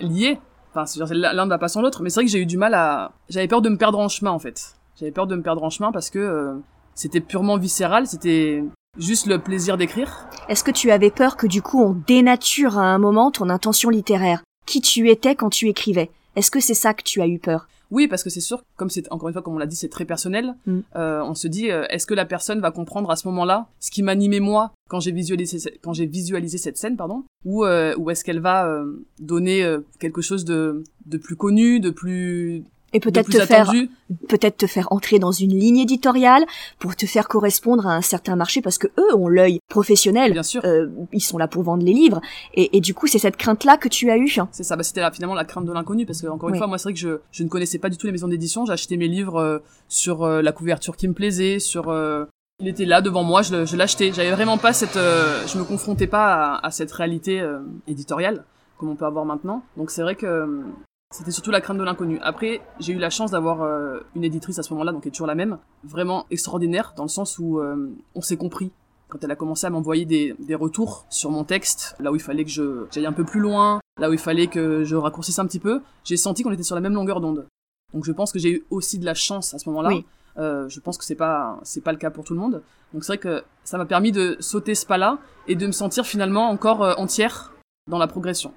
liée. 0.01 0.41
Enfin, 0.75 0.87
l'un 1.13 1.45
ne 1.45 1.51
va 1.51 1.59
pas 1.59 1.69
sans 1.69 1.83
l'autre. 1.83 2.03
Mais 2.03 2.09
c'est 2.09 2.21
vrai 2.21 2.25
que 2.25 2.31
j'ai 2.31 2.41
eu 2.41 2.47
du 2.47 2.57
mal 2.57 2.73
à, 2.73 3.13
j'avais 3.29 3.49
peur 3.49 3.61
de 3.61 3.69
me 3.69 3.77
perdre 3.77 3.99
en 3.99 4.09
chemin 4.09 4.31
en 4.31 4.39
fait. 4.39 4.77
J'avais 4.99 5.13
peur 5.13 5.27
de 5.27 5.37
me 5.37 5.43
perdre 5.43 5.63
en 5.63 5.69
chemin 5.69 5.93
parce 5.93 6.09
que 6.09 6.19
euh, 6.19 6.55
c'était 6.95 7.21
purement 7.21 7.59
viscéral, 7.59 8.07
c'était 8.07 8.65
Juste 8.99 9.27
le 9.27 9.39
plaisir 9.39 9.79
d'écrire? 9.79 10.29
Est-ce 10.51 10.63
que 10.63 10.71
tu 10.71 10.91
avais 10.91 11.11
peur 11.11 11.39
que 11.39 11.47
du 11.47 11.63
coup 11.63 11.83
on 11.83 11.95
dénature 12.07 12.79
à 12.79 12.93
un 12.93 12.99
moment 12.99 13.31
ton 13.31 13.49
intention 13.49 13.89
littéraire? 13.89 14.43
Qui 14.67 14.83
tu 14.83 15.09
étais 15.09 15.35
quand 15.35 15.49
tu 15.49 15.67
écrivais? 15.69 16.11
Est-ce 16.37 16.51
que 16.51 16.61
c'est 16.61 16.75
ça 16.75 16.93
que 16.93 17.03
tu 17.03 17.23
as 17.23 17.27
eu 17.27 17.39
peur? 17.39 17.69
Oui, 17.91 18.07
parce 18.07 18.23
que 18.23 18.29
c'est 18.29 18.43
sûr, 18.43 18.63
comme 18.77 18.91
c'est 18.91 19.11
encore 19.11 19.31
une 19.31 19.33
fois, 19.33 19.41
comme 19.41 19.55
on 19.55 19.59
l'a 19.59 19.67
dit, 19.67 19.77
c'est 19.77 19.89
très 19.89 20.05
personnel. 20.05 20.55
Mm. 20.67 20.81
Euh, 20.97 21.23
on 21.25 21.35
se 21.35 21.49
dit, 21.49 21.71
euh, 21.71 21.87
est-ce 21.89 22.07
que 22.07 22.13
la 22.13 22.27
personne 22.27 22.61
va 22.61 22.71
comprendre 22.71 23.11
à 23.11 23.17
ce 23.17 23.27
moment-là 23.29 23.67
ce 23.81 23.91
qui 23.91 24.03
m'animait 24.03 24.41
moi 24.41 24.73
quand 24.91 25.01
j'ai 25.01 25.13
visualisé 25.13 25.79
quand 25.81 25.95
j'ai 25.95 26.07
visualisé 26.07 26.59
cette 26.59 26.77
scène, 26.77 26.99
pardon, 26.99 27.25
ou 27.47 27.65
euh, 27.65 27.95
ou 27.97 28.11
est-ce 28.11 28.25
qu'elle 28.25 28.41
va 28.41 28.67
euh, 28.67 29.07
donner 29.19 29.65
euh, 29.65 29.81
quelque 30.01 30.21
chose 30.21 30.45
de 30.45 30.85
de 31.07 31.17
plus 31.17 31.37
connu, 31.37 31.81
de 31.81 31.89
plus 31.89 32.65
Et 32.93 33.01
peut-être 33.01 33.31
te 33.31 33.45
faire, 33.47 33.73
peut-être 34.29 34.59
te 34.59 34.67
faire 34.67 34.89
entrer 34.91 35.19
dans 35.19 35.33
une 35.33 35.57
ligne 35.57 35.79
éditoriale 35.79 36.45
pour 36.79 36.95
te 36.95 37.07
faire 37.07 37.29
correspondre 37.29 37.87
à 37.87 37.95
un 37.95 38.03
certain 38.03 38.37
marché 38.37 38.61
parce 38.61 38.79
que 38.79 38.89
eux 38.99 39.15
ont 39.15 39.29
l'œil 39.29 39.61
professionnel. 39.69 40.33
Bien 40.33 40.43
sûr. 40.43 40.63
Euh, 40.65 40.89
ils 41.13 41.21
sont 41.21 41.39
là 41.39 41.49
pour 41.49 41.63
vendre 41.63 41.85
les 41.85 41.93
livres. 41.93 42.21
Et, 42.55 42.77
et 42.77 42.81
du 42.81 42.95
coup, 42.95 43.07
c'est 43.07 43.19
cette 43.19 43.37
crainte-là 43.37 43.77
que 43.77 43.89
tu 43.89 44.11
as 44.11 44.19
eue. 44.19 44.37
C'est 44.51 44.63
ça. 44.63 44.77
Bah, 44.77 44.83
c'était 44.83 45.03
finalement 45.13 45.35
la 45.35 45.45
crainte 45.45 45.65
de 45.65 45.73
l'inconnu 45.73 46.07
parce 46.07 46.21
que 46.23 46.27
encore 46.27 46.51
une 46.51 46.57
fois, 46.57 46.67
moi, 46.67 46.79
c'est 46.79 46.85
vrai 46.85 46.93
que 46.95 47.01
je, 47.01 47.19
je 47.31 47.43
ne 47.43 47.49
connaissais 47.49 47.79
pas 47.79 47.89
du 47.89 47.97
tout 47.97 48.07
les 48.07 48.13
maisons 48.13 48.29
d'édition. 48.29 48.65
Acheté 48.69 48.97
mes 48.97 49.09
livres 49.09 49.37
euh, 49.37 49.59
sur 49.89 50.23
euh, 50.23 50.43
la 50.43 50.53
couverture 50.53 50.97
qui 50.97 51.09
me 51.09 51.15
plaisait, 51.15 51.59
sur 51.59 51.89
euh, 51.89 52.25
il 52.61 52.69
était 52.69 52.85
là 52.85 53.01
devant 53.01 53.25
moi, 53.25 53.43
je, 53.43 53.65
je 53.65 53.77
l'achetais. 53.77 54.13
J'avais 54.13 54.31
vraiment 54.31 54.59
pas 54.59 54.73
cette, 54.73 54.95
je 54.95 55.59
me 55.59 55.65
confrontais 55.65 56.07
pas 56.07 56.57
à, 56.57 56.67
à 56.67 56.71
cette 56.71 56.93
réalité 56.93 57.43
éditoriale 57.87 58.45
comme 58.79 58.91
on 58.91 58.97
peut 58.97 59.05
avoir 59.05 59.25
maintenant. 59.25 59.63
Donc 59.77 59.91
c'est 59.91 60.03
vrai 60.03 60.15
que 60.15 60.61
c'était 61.13 61.31
surtout 61.31 61.51
la 61.51 61.61
crainte 61.61 61.79
de 61.79 61.85
l'inconnu. 61.85 62.19
Après, 62.23 62.63
j'ai 62.81 62.95
eu 62.95 62.99
la 62.99 63.11
chance 63.11 63.31
d'avoir 63.31 63.63
euh, 63.63 64.01
une 64.17 64.25
éditrice 64.25 64.59
à 64.59 64.63
ce 64.63 64.73
moment-là, 64.73 64.93
donc 64.93 65.03
qui 65.03 65.09
est 65.09 65.13
toujours 65.13 65.27
la 65.27 65.35
même, 65.35 65.59
vraiment 65.85 66.27
extraordinaire, 66.31 66.95
dans 66.97 67.05
le 67.05 67.09
sens 67.09 67.39
où 67.39 67.61
euh, 67.61 67.91
on 68.15 68.23
s'est 68.23 68.39
compris. 68.39 68.73
Quand 69.09 69.23
elle 69.23 69.31
a 69.31 69.37
commencé 69.37 69.67
à 69.67 69.71
m'envoyer 69.71 70.07
des, 70.07 70.35
des, 70.39 70.55
retours 70.55 71.05
sur 71.11 71.31
mon 71.31 71.45
texte, 71.45 71.95
là 72.01 72.11
où 72.11 72.17
il 72.17 72.23
fallait 72.23 72.45
que 72.45 72.51
je 72.51 72.87
j'aille 72.91 73.05
un 73.05 73.13
peu 73.13 73.25
plus 73.25 73.41
loin, 73.41 73.79
là 73.99 74.09
où 74.09 74.15
il 74.15 74.19
fallait 74.19 74.47
que 74.47 74.85
je 74.85 74.97
raccourcisse 74.97 75.39
un 75.39 75.47
petit 75.47 75.59
peu, 75.59 75.83
j'ai 76.03 76.17
senti 76.17 76.43
qu'on 76.43 76.53
était 76.53 76.63
sur 76.63 76.75
la 76.75 76.81
même 76.81 76.95
longueur 76.95 77.21
d'onde. 77.21 77.47
Donc 77.93 78.07
je 78.07 78.13
pense 78.13 78.33
que 78.33 78.39
j'ai 78.39 78.51
eu 78.51 78.65
aussi 78.71 78.99
de 78.99 79.05
la 79.05 79.13
chance 79.13 79.53
à 79.53 79.59
ce 79.59 79.69
moment-là. 79.69 79.91
Euh, 80.39 80.67
je 80.71 80.81
pense 80.81 80.97
que 80.97 81.05
c'est 81.05 81.15
pas 81.15 81.61
c'est 81.63 81.83
pas 81.83 81.93
le 81.93 81.99
cas 81.99 82.11
pour 82.11 82.25
tout 82.25 82.33
le 82.33 82.41
monde. 82.41 82.63
Donc 82.95 83.05
c'est 83.05 83.13
vrai 83.13 83.19
que 83.19 83.45
ça 83.65 83.77
m'a 83.77 83.85
permis 83.85 84.13
de 84.13 84.39
sauter 84.41 84.75
ce 84.75 84.87
pas-là 84.87 85.19
et 85.47 85.57
de 85.57 85.67
me 85.67 85.73
sentir 85.73 86.07
finalement 86.07 86.49
encore 86.49 86.83
euh, 86.83 86.95
entière 86.95 87.52
dans 87.89 87.99
la 87.99 88.07
progression. 88.07 88.53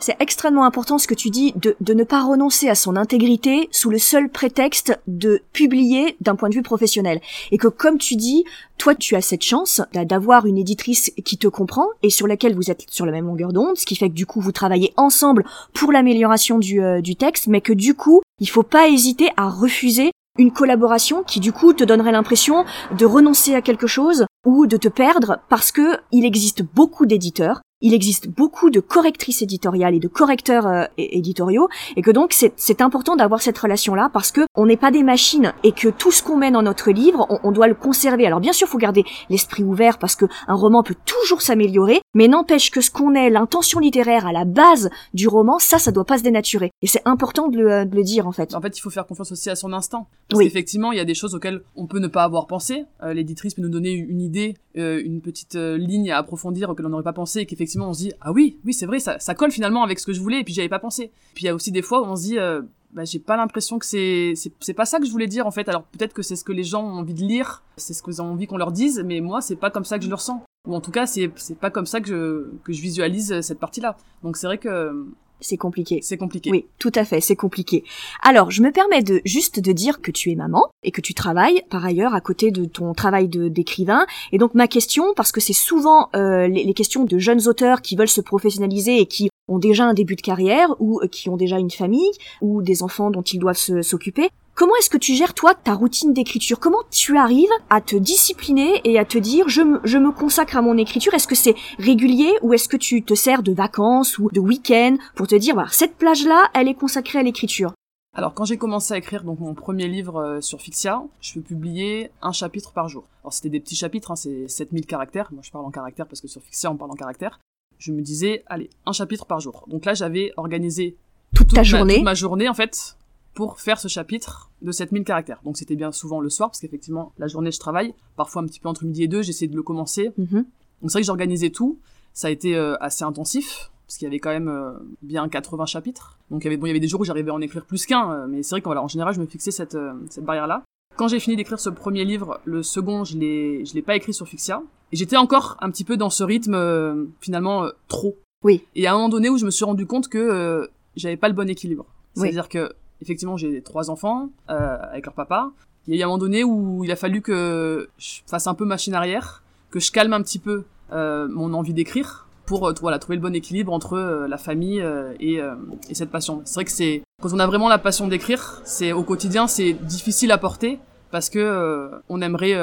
C'est 0.00 0.16
extrêmement 0.18 0.64
important 0.64 0.98
ce 0.98 1.06
que 1.06 1.14
tu 1.14 1.30
dis 1.30 1.52
de, 1.54 1.76
de 1.80 1.94
ne 1.94 2.02
pas 2.02 2.22
renoncer 2.22 2.68
à 2.68 2.74
son 2.74 2.96
intégrité 2.96 3.68
sous 3.70 3.90
le 3.90 3.98
seul 3.98 4.28
prétexte 4.28 4.98
de 5.06 5.40
publier 5.52 6.16
d'un 6.20 6.34
point 6.34 6.48
de 6.48 6.54
vue 6.54 6.62
professionnel. 6.62 7.20
Et 7.52 7.58
que 7.58 7.68
comme 7.68 7.98
tu 7.98 8.16
dis, 8.16 8.44
toi 8.76 8.96
tu 8.96 9.14
as 9.14 9.20
cette 9.20 9.44
chance 9.44 9.80
d'avoir 9.92 10.46
une 10.46 10.58
éditrice 10.58 11.12
qui 11.24 11.38
te 11.38 11.46
comprend 11.46 11.86
et 12.02 12.10
sur 12.10 12.26
laquelle 12.26 12.56
vous 12.56 12.72
êtes 12.72 12.84
sur 12.90 13.06
la 13.06 13.12
même 13.12 13.26
longueur 13.26 13.52
d'onde, 13.52 13.76
ce 13.76 13.86
qui 13.86 13.94
fait 13.94 14.08
que 14.08 14.14
du 14.14 14.26
coup 14.26 14.40
vous 14.40 14.52
travaillez 14.52 14.92
ensemble 14.96 15.44
pour 15.72 15.92
l'amélioration 15.92 16.58
du, 16.58 16.82
euh, 16.82 17.00
du 17.00 17.14
texte, 17.14 17.46
mais 17.46 17.60
que 17.60 17.72
du 17.72 17.94
coup 17.94 18.20
il 18.40 18.48
faut 18.48 18.64
pas 18.64 18.88
hésiter 18.88 19.30
à 19.36 19.48
refuser 19.48 20.10
une 20.38 20.52
collaboration 20.52 21.22
qui 21.22 21.38
du 21.38 21.52
coup 21.52 21.72
te 21.72 21.84
donnerait 21.84 22.12
l'impression 22.12 22.64
de 22.96 23.06
renoncer 23.06 23.54
à 23.54 23.62
quelque 23.62 23.86
chose 23.86 24.26
ou 24.44 24.66
de 24.66 24.76
te 24.76 24.88
perdre 24.88 25.38
parce 25.48 25.70
que 25.70 25.98
il 26.10 26.24
existe 26.24 26.62
beaucoup 26.62 27.06
d'éditeurs 27.06 27.60
il 27.80 27.94
existe 27.94 28.28
beaucoup 28.28 28.70
de 28.70 28.80
correctrices 28.80 29.42
éditoriales 29.42 29.94
et 29.94 29.98
de 29.98 30.08
correcteurs 30.08 30.66
euh, 30.66 30.84
éditoriaux 30.98 31.68
et 31.96 32.02
que 32.02 32.10
donc 32.10 32.34
c'est 32.34 32.80
important 32.80 33.16
d'avoir 33.16 33.40
cette 33.40 33.58
relation 33.58 33.94
là 33.94 34.10
parce 34.12 34.30
que 34.32 34.42
on 34.54 34.66
n'est 34.66 34.76
pas 34.76 34.90
des 34.90 35.02
machines 35.02 35.52
et 35.64 35.72
que 35.72 35.88
tout 35.88 36.10
ce 36.10 36.22
qu'on 36.22 36.36
met 36.36 36.50
dans 36.50 36.62
notre 36.62 36.90
livre 36.90 37.26
on, 37.30 37.38
on, 37.44 37.52
doit 37.52 37.68
le 37.68 37.74
conserver. 37.74 38.26
Alors 38.26 38.40
bien 38.40 38.52
sûr 38.52 38.68
faut 38.68 38.78
garder 38.78 39.04
l'esprit 39.28 39.64
ouvert 39.64 39.98
parce 39.98 40.16
que 40.16 40.26
un 40.46 40.54
roman 40.54 40.82
peut 40.82 40.96
toujours 41.06 41.42
s'améliorer 41.42 42.00
mais 42.14 42.28
n'empêche 42.28 42.70
que 42.70 42.80
ce 42.80 42.90
qu'on 42.90 43.14
est 43.14 43.30
l'intention 43.30 43.80
littéraire 43.80 44.26
à 44.26 44.32
la 44.32 44.44
base 44.44 44.90
du 45.14 45.28
roman 45.28 45.58
ça 45.58 45.78
ça 45.78 45.92
doit 45.92 46.04
pas 46.04 46.18
se 46.18 46.22
dénaturer. 46.22 46.70
Et 46.82 46.86
c'est 46.86 47.02
important 47.04 47.48
de 47.48 47.56
le, 47.56 47.86
de 47.86 47.96
le, 47.96 48.02
dire 48.02 48.26
en 48.26 48.32
fait. 48.32 48.54
En 48.54 48.60
fait 48.60 48.76
il 48.76 48.80
faut 48.80 48.90
faire 48.90 49.06
confiance 49.06 49.32
aussi 49.32 49.50
à 49.50 49.56
son 49.56 49.72
instinct. 49.72 50.06
Parce 50.28 50.38
oui. 50.38 50.46
qu'effectivement 50.46 50.92
il 50.92 50.98
y 50.98 51.02
a 51.02 51.04
des 51.04 51.14
choses 51.14 51.34
auxquelles 51.34 51.62
on 51.76 51.86
peut 51.86 51.98
ne 51.98 52.08
pas 52.08 52.24
avoir 52.24 52.46
pensé. 52.46 52.84
Euh, 53.02 53.14
l'éditrice 53.14 53.54
peut 53.54 53.62
nous 53.62 53.68
donner 53.68 53.92
une 53.92 54.20
idée 54.20 54.56
euh, 54.76 55.00
une 55.04 55.20
petite 55.20 55.54
ligne 55.54 56.10
à 56.10 56.18
approfondir 56.18 56.70
auquel 56.70 56.86
on 56.86 56.90
n'aurait 56.90 57.02
pas 57.02 57.12
pensé 57.12 57.40
et 57.40 57.46
qu'effectivement 57.46 57.69
on 57.78 57.92
se 57.92 57.98
dit 57.98 58.12
ah 58.20 58.32
oui 58.32 58.58
oui 58.64 58.72
c'est 58.72 58.86
vrai 58.86 59.00
ça, 59.00 59.18
ça 59.18 59.34
colle 59.34 59.50
finalement 59.50 59.82
avec 59.82 59.98
ce 59.98 60.06
que 60.06 60.12
je 60.12 60.20
voulais 60.20 60.40
et 60.40 60.44
puis 60.44 60.54
j'y 60.54 60.60
avais 60.60 60.68
pas 60.68 60.78
pensé. 60.78 61.10
Puis 61.34 61.44
il 61.44 61.46
y 61.46 61.48
a 61.48 61.54
aussi 61.54 61.72
des 61.72 61.82
fois 61.82 62.02
où 62.02 62.04
on 62.04 62.16
se 62.16 62.22
dit 62.22 62.38
euh, 62.38 62.62
bah, 62.92 63.04
j'ai 63.04 63.18
pas 63.18 63.36
l'impression 63.36 63.78
que 63.78 63.86
c'est 63.86 64.34
c'est 64.34 64.74
pas 64.74 64.84
ça 64.84 64.98
que 64.98 65.06
je 65.06 65.10
voulais 65.10 65.26
dire 65.26 65.46
en 65.46 65.50
fait. 65.50 65.68
Alors 65.68 65.84
peut-être 65.84 66.12
que 66.12 66.22
c'est 66.22 66.36
ce 66.36 66.44
que 66.44 66.52
les 66.52 66.64
gens 66.64 66.82
ont 66.82 66.98
envie 66.98 67.14
de 67.14 67.22
lire 67.22 67.62
c'est 67.76 67.94
ce 67.94 68.02
qu'ils 68.02 68.20
ont 68.20 68.32
envie 68.32 68.46
qu'on 68.46 68.58
leur 68.58 68.72
dise 68.72 69.02
mais 69.04 69.20
moi 69.20 69.40
c'est 69.40 69.56
pas 69.56 69.70
comme 69.70 69.84
ça 69.84 69.98
que 69.98 70.04
je 70.04 70.08
le 70.08 70.14
ressens. 70.14 70.42
Ou 70.68 70.74
en 70.74 70.80
tout 70.80 70.90
cas 70.90 71.06
c'est 71.06 71.30
c'est 71.36 71.58
pas 71.58 71.70
comme 71.70 71.86
ça 71.86 72.00
que 72.00 72.08
je 72.08 72.56
que 72.64 72.72
je 72.72 72.82
visualise 72.82 73.40
cette 73.40 73.60
partie 73.60 73.80
là 73.80 73.96
donc 74.22 74.36
c'est 74.36 74.46
vrai 74.46 74.58
que 74.58 75.06
c'est 75.40 75.56
compliqué. 75.56 76.00
C'est 76.02 76.16
compliqué. 76.16 76.50
Oui, 76.50 76.66
tout 76.78 76.92
à 76.94 77.04
fait, 77.04 77.20
c'est 77.20 77.36
compliqué. 77.36 77.84
Alors, 78.22 78.50
je 78.50 78.62
me 78.62 78.70
permets 78.70 79.02
de 79.02 79.20
juste 79.24 79.60
de 79.60 79.72
dire 79.72 80.00
que 80.00 80.10
tu 80.10 80.30
es 80.30 80.34
maman 80.34 80.66
et 80.82 80.90
que 80.90 81.00
tu 81.00 81.14
travailles 81.14 81.62
par 81.70 81.84
ailleurs 81.84 82.14
à 82.14 82.20
côté 82.20 82.50
de 82.50 82.64
ton 82.64 82.92
travail 82.94 83.28
d'écrivain. 83.28 84.06
Et 84.32 84.38
donc 84.38 84.54
ma 84.54 84.68
question, 84.68 85.12
parce 85.14 85.32
que 85.32 85.40
c'est 85.40 85.52
souvent 85.52 86.08
euh, 86.14 86.48
les, 86.48 86.64
les, 86.64 86.74
questions 86.74 87.04
de 87.04 87.18
jeunes 87.18 87.48
auteurs 87.48 87.82
qui 87.82 87.96
veulent 87.96 88.08
se 88.08 88.20
professionnaliser 88.20 89.00
et 89.00 89.06
qui 89.06 89.28
ont 89.50 89.58
déjà 89.58 89.84
un 89.84 89.94
début 89.94 90.16
de 90.16 90.22
carrière 90.22 90.74
ou 90.78 91.00
euh, 91.00 91.08
qui 91.08 91.28
ont 91.28 91.36
déjà 91.36 91.58
une 91.58 91.70
famille 91.70 92.10
ou 92.40 92.62
des 92.62 92.82
enfants 92.82 93.10
dont 93.10 93.22
ils 93.22 93.38
doivent 93.38 93.82
s'occuper. 93.82 94.30
Comment 94.54 94.76
est-ce 94.78 94.90
que 94.90 94.98
tu 94.98 95.14
gères 95.14 95.32
toi 95.32 95.54
ta 95.54 95.74
routine 95.74 96.12
d'écriture? 96.12 96.60
Comment 96.60 96.82
tu 96.90 97.16
arrives 97.16 97.48
à 97.70 97.80
te 97.80 97.96
discipliner 97.96 98.80
et 98.84 98.98
à 98.98 99.04
te 99.04 99.16
dire 99.16 99.48
je 99.48 99.62
je 99.84 99.98
me 99.98 100.12
consacre 100.12 100.56
à 100.56 100.62
mon 100.62 100.76
écriture? 100.76 101.14
Est-ce 101.14 101.28
que 101.28 101.34
c'est 101.34 101.54
régulier 101.78 102.32
ou 102.42 102.52
est-ce 102.52 102.68
que 102.68 102.76
tu 102.76 103.02
te 103.02 103.14
sers 103.14 103.42
de 103.42 103.52
vacances 103.52 104.18
ou 104.18 104.30
de 104.30 104.40
week-end 104.40 104.96
pour 105.14 105.26
te 105.26 105.34
dire 105.34 105.54
voilà 105.54 105.70
cette 105.72 105.96
plage 105.96 106.24
là 106.26 106.50
elle 106.54 106.68
est 106.68 106.74
consacrée 106.74 107.18
à 107.18 107.22
l'écriture? 107.22 107.72
Alors 108.14 108.34
quand 108.34 108.44
j'ai 108.44 108.58
commencé 108.58 108.92
à 108.92 108.98
écrire 108.98 109.22
donc 109.22 109.38
mon 109.38 109.54
premier 109.54 109.86
livre 109.86 110.16
euh, 110.16 110.40
sur 110.40 110.60
Fixia, 110.60 111.04
je 111.20 111.38
publier 111.38 112.10
un 112.22 112.32
chapitre 112.32 112.72
par 112.72 112.88
jour. 112.88 113.04
Alors 113.22 113.32
c'était 113.32 113.48
des 113.48 113.60
petits 113.60 113.76
chapitres, 113.76 114.10
hein, 114.10 114.16
c'est 114.16 114.48
7000 114.48 114.84
caractères, 114.84 115.28
moi 115.32 115.42
je 115.42 115.50
parle 115.50 115.64
en 115.64 115.70
caractères 115.70 116.06
parce 116.06 116.20
que 116.20 116.28
sur 116.28 116.42
Fixia 116.42 116.70
on 116.70 116.76
parle 116.76 116.90
en 116.90 116.96
caractères. 116.96 117.38
Je 117.80 117.90
me 117.90 118.02
disais 118.02 118.44
allez, 118.46 118.70
un 118.86 118.92
chapitre 118.92 119.26
par 119.26 119.40
jour. 119.40 119.64
Donc 119.66 119.84
là 119.84 119.94
j'avais 119.94 120.32
organisé 120.36 120.96
toute, 121.34 121.48
toute 121.48 121.56
ta 121.56 121.64
journée 121.64 121.96
toute 121.96 122.04
ma 122.04 122.14
journée 122.14 122.48
en 122.48 122.54
fait 122.54 122.96
pour 123.34 123.60
faire 123.60 123.80
ce 123.80 123.88
chapitre 123.88 124.50
de 124.62 124.72
7000 124.72 125.04
caractères. 125.04 125.40
Donc 125.44 125.56
c'était 125.56 125.76
bien 125.76 125.92
souvent 125.92 126.20
le 126.20 126.28
soir, 126.28 126.50
parce 126.50 126.60
qu'effectivement, 126.60 127.12
la 127.18 127.26
journée, 127.26 127.50
je 127.50 127.58
travaille. 127.58 127.94
Parfois 128.16 128.42
un 128.42 128.46
petit 128.46 128.60
peu 128.60 128.68
entre 128.68 128.84
midi 128.84 129.04
et 129.04 129.08
deux, 129.08 129.22
j'essaie 129.22 129.46
de 129.46 129.56
le 129.56 129.62
commencer. 129.62 130.10
Mm 130.16 130.24
-hmm. 130.24 130.44
Donc 130.80 130.90
c'est 130.90 130.92
vrai 130.92 131.00
que 131.02 131.06
j'organisais 131.06 131.50
tout. 131.50 131.78
Ça 132.12 132.28
a 132.28 132.30
été 132.30 132.56
euh, 132.56 132.76
assez 132.80 133.04
intensif, 133.04 133.70
parce 133.86 133.96
qu'il 133.96 134.06
y 134.06 134.10
avait 134.10 134.18
quand 134.18 134.30
même 134.30 134.48
euh, 134.48 134.72
bien 135.02 135.28
80 135.28 135.66
chapitres. 135.66 136.18
Donc 136.30 136.42
il 136.42 136.46
y 136.46 136.48
avait, 136.48 136.56
bon, 136.56 136.66
il 136.66 136.70
y 136.70 136.72
avait 136.72 136.80
des 136.80 136.88
jours 136.88 137.00
où 137.00 137.04
j'arrivais 137.04 137.30
à 137.30 137.34
en 137.34 137.40
écrire 137.40 137.64
plus 137.64 137.86
qu'un, 137.86 138.12
euh, 138.12 138.26
mais 138.30 138.42
c'est 138.42 138.54
vrai 138.54 138.60
qu'en 138.62 138.70
voilà, 138.70 138.82
en 138.82 138.88
général, 138.88 139.14
je 139.14 139.20
me 139.20 139.26
fixais 139.26 139.52
cette, 139.52 139.78
cette 140.10 140.24
barrière-là. 140.24 140.62
Quand 140.96 141.08
j'ai 141.08 141.20
fini 141.20 141.36
d'écrire 141.36 141.60
ce 141.60 141.70
premier 141.70 142.04
livre, 142.04 142.40
le 142.44 142.62
second, 142.62 143.04
je 143.04 143.16
l'ai, 143.16 143.64
je 143.64 143.72
l'ai 143.74 143.82
pas 143.82 143.94
écrit 143.94 144.12
sur 144.12 144.26
Fixia. 144.26 144.62
Et 144.92 144.96
j'étais 144.96 145.16
encore 145.16 145.56
un 145.60 145.70
petit 145.70 145.84
peu 145.84 145.96
dans 145.96 146.10
ce 146.10 146.24
rythme, 146.24 146.54
euh, 146.54 147.04
finalement, 147.20 147.66
trop. 147.88 148.16
Oui. 148.42 148.64
Et 148.74 148.86
à 148.86 148.92
un 148.92 148.94
moment 148.94 149.08
donné 149.08 149.28
où 149.28 149.38
je 149.38 149.44
me 149.44 149.50
suis 149.50 149.64
rendu 149.64 149.86
compte 149.86 150.08
que 150.08 150.68
j'avais 150.96 151.16
pas 151.16 151.28
le 151.28 151.34
bon 151.34 151.48
équilibre. 151.48 151.86
C'est-à-dire 152.14 152.44
oui. 152.44 152.60
que 152.60 152.72
effectivement, 153.02 153.36
j'ai 153.36 153.62
trois 153.62 153.90
enfants 153.90 154.30
euh, 154.50 154.76
avec 154.82 155.06
leur 155.06 155.14
papa. 155.14 155.50
Il 155.86 155.94
y 155.94 155.98
a 155.98 156.00
eu 156.00 156.02
un 156.04 156.06
moment 156.06 156.18
donné 156.18 156.44
où 156.44 156.84
il 156.84 156.90
a 156.90 156.96
fallu 156.96 157.22
que 157.22 157.88
je 157.98 158.20
fasse 158.26 158.46
un 158.46 158.54
peu 158.54 158.64
machine 158.64 158.94
arrière, 158.94 159.42
que 159.70 159.80
je 159.80 159.90
calme 159.90 160.12
un 160.12 160.22
petit 160.22 160.38
peu 160.38 160.64
euh, 160.92 161.28
mon 161.28 161.54
envie 161.54 161.72
d'écrire 161.72 162.26
pour 162.50 162.66
euh, 162.66 162.74
voilà 162.80 162.98
trouver 162.98 163.14
le 163.14 163.22
bon 163.22 163.32
équilibre 163.32 163.72
entre 163.72 163.92
euh, 163.92 164.26
la 164.26 164.36
famille 164.36 164.80
euh, 164.80 165.14
et, 165.20 165.40
et, 165.88 165.94
cette 165.94 166.10
passion. 166.10 166.42
C'est 166.44 166.54
vrai 166.54 166.64
que 166.64 166.72
c'est 166.72 167.02
quand 167.22 167.32
on 167.32 167.38
a 167.38 167.46
vraiment 167.46 167.68
la 167.68 167.78
passion 167.78 168.08
d'écrire, 168.08 168.60
c'est 168.64 168.90
au 168.90 169.04
quotidien 169.04 169.46
c'est 169.46 169.72
difficile 169.72 170.32
à 170.32 170.38
porter 170.38 170.80
parce 171.12 171.30
que 171.30 171.90
on 172.08 172.20
aimerait 172.20 172.56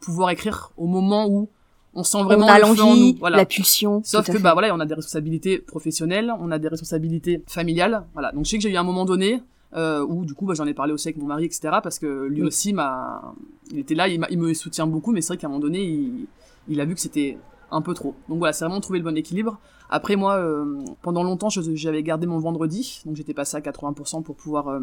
pouvoir 0.00 0.30
écrire 0.30 0.70
au 0.76 0.86
moment 0.86 1.26
où 1.28 1.48
on 1.94 2.02
sent 2.02 2.22
vraiment 2.22 2.46
on 2.46 2.48
a 2.48 2.58
l'envie, 2.58 3.16
voilà. 3.18 3.36
la 3.36 3.46
pulsion. 3.46 4.02
Sauf 4.04 4.26
que 4.30 4.38
bah 4.38 4.52
voilà, 4.52 4.74
on 4.74 4.80
a 4.80 4.86
des 4.86 4.94
responsabilités 4.94 5.58
professionnelles, 5.58 6.32
on 6.40 6.50
a 6.50 6.58
des 6.58 6.68
responsabilités 6.68 7.42
familiales, 7.46 8.04
voilà. 8.12 8.32
Donc 8.32 8.44
je 8.44 8.50
sais 8.50 8.56
que 8.56 8.62
j'ai 8.62 8.70
eu 8.70 8.76
un 8.76 8.84
moment 8.84 9.04
donné 9.04 9.42
euh, 9.76 10.06
où 10.06 10.24
du 10.24 10.34
coup 10.34 10.46
bah, 10.46 10.54
j'en 10.54 10.66
ai 10.66 10.74
parlé 10.74 10.92
aussi 10.92 11.08
avec 11.08 11.16
mon 11.16 11.26
mari 11.26 11.46
etc 11.46 11.78
parce 11.82 11.98
que 11.98 12.26
lui 12.26 12.42
oui. 12.42 12.46
aussi 12.46 12.72
m'a 12.72 13.34
il 13.72 13.80
était 13.80 13.96
là 13.96 14.06
il, 14.06 14.24
il, 14.30 14.38
me 14.38 14.54
soutient 14.54 14.86
beaucoup 14.86 15.10
mais 15.10 15.20
c'est 15.20 15.32
vrai 15.32 15.36
qu'à 15.36 15.48
un 15.48 15.50
moment 15.50 15.60
donné 15.60 15.82
il, 15.82 16.26
il 16.68 16.80
a 16.80 16.84
vu 16.84 16.94
que 16.94 17.00
c'était 17.00 17.38
un 17.72 17.82
peu 17.82 17.92
trop 17.92 18.14
donc 18.28 18.38
voilà 18.38 18.52
c'est 18.52 18.64
vraiment 18.64 18.80
trouver 18.80 19.00
le 19.00 19.04
bon 19.04 19.16
équilibre 19.16 19.58
après 19.90 20.14
moi 20.14 20.36
euh, 20.36 20.80
pendant 21.02 21.24
longtemps 21.24 21.48
j'avais 21.48 22.04
gardé 22.04 22.26
mon 22.26 22.38
vendredi 22.38 23.02
donc 23.04 23.16
j'étais 23.16 23.34
passé 23.34 23.56
à 23.56 23.60
80% 23.60 24.22
pour 24.22 24.36
pouvoir 24.36 24.68
euh, 24.68 24.80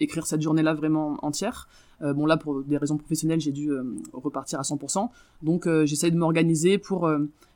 écrire 0.00 0.26
cette 0.26 0.42
journée 0.42 0.62
là 0.62 0.74
vraiment 0.74 1.16
entière 1.22 1.66
bon 2.00 2.26
là 2.26 2.36
pour 2.36 2.62
des 2.62 2.76
raisons 2.76 2.96
professionnelles 2.96 3.40
j'ai 3.40 3.52
dû 3.52 3.70
euh, 3.70 3.82
repartir 4.12 4.58
à 4.58 4.62
100% 4.62 5.08
donc 5.42 5.66
euh, 5.66 5.84
j'essaye 5.84 6.10
de 6.10 6.16
m'organiser 6.16 6.78
pour 6.78 7.10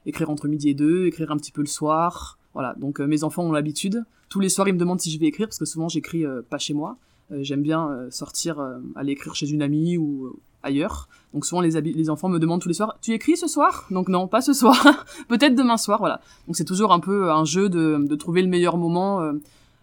écrire 0.06 0.30
entre 0.30 0.48
midi 0.48 0.68
et 0.68 0.74
deux 0.74 1.06
écrire 1.06 1.30
un 1.30 1.36
petit 1.36 1.52
peu 1.52 1.62
le 1.62 1.66
soir 1.66 2.38
voilà, 2.54 2.74
donc 2.78 3.00
euh, 3.00 3.06
mes 3.06 3.24
enfants 3.24 3.42
ont 3.42 3.52
l'habitude. 3.52 4.04
Tous 4.28 4.40
les 4.40 4.48
soirs, 4.48 4.68
ils 4.68 4.74
me 4.74 4.78
demandent 4.78 5.00
si 5.00 5.10
je 5.10 5.18
vais 5.18 5.26
écrire, 5.26 5.48
parce 5.48 5.58
que 5.58 5.64
souvent, 5.64 5.88
j'écris 5.88 6.24
euh, 6.24 6.40
pas 6.48 6.58
chez 6.58 6.72
moi. 6.72 6.96
Euh, 7.32 7.40
J'aime 7.42 7.62
bien 7.62 7.90
euh, 7.90 8.10
sortir, 8.10 8.60
euh, 8.60 8.78
aller 8.94 9.12
écrire 9.12 9.34
chez 9.34 9.50
une 9.50 9.60
amie 9.60 9.98
ou 9.98 10.38
ailleurs. 10.62 11.08
Donc 11.34 11.44
souvent, 11.44 11.60
les, 11.60 12.10
enfants 12.10 12.28
me 12.28 12.38
demandent 12.38 12.62
tous 12.62 12.68
les 12.68 12.74
soirs, 12.74 12.96
tu 13.02 13.12
écris 13.12 13.36
ce 13.36 13.48
soir? 13.48 13.86
Donc 13.90 14.08
non, 14.08 14.28
pas 14.28 14.40
ce 14.40 14.52
soir. 14.52 15.04
Peut-être 15.28 15.56
demain 15.56 15.76
soir, 15.76 15.98
voilà. 15.98 16.20
Donc 16.46 16.56
c'est 16.56 16.64
toujours 16.64 16.92
un 16.92 17.00
peu 17.00 17.30
un 17.30 17.44
jeu 17.44 17.68
de 17.68 18.14
trouver 18.14 18.40
le 18.40 18.48
meilleur 18.48 18.78
moment 18.78 19.20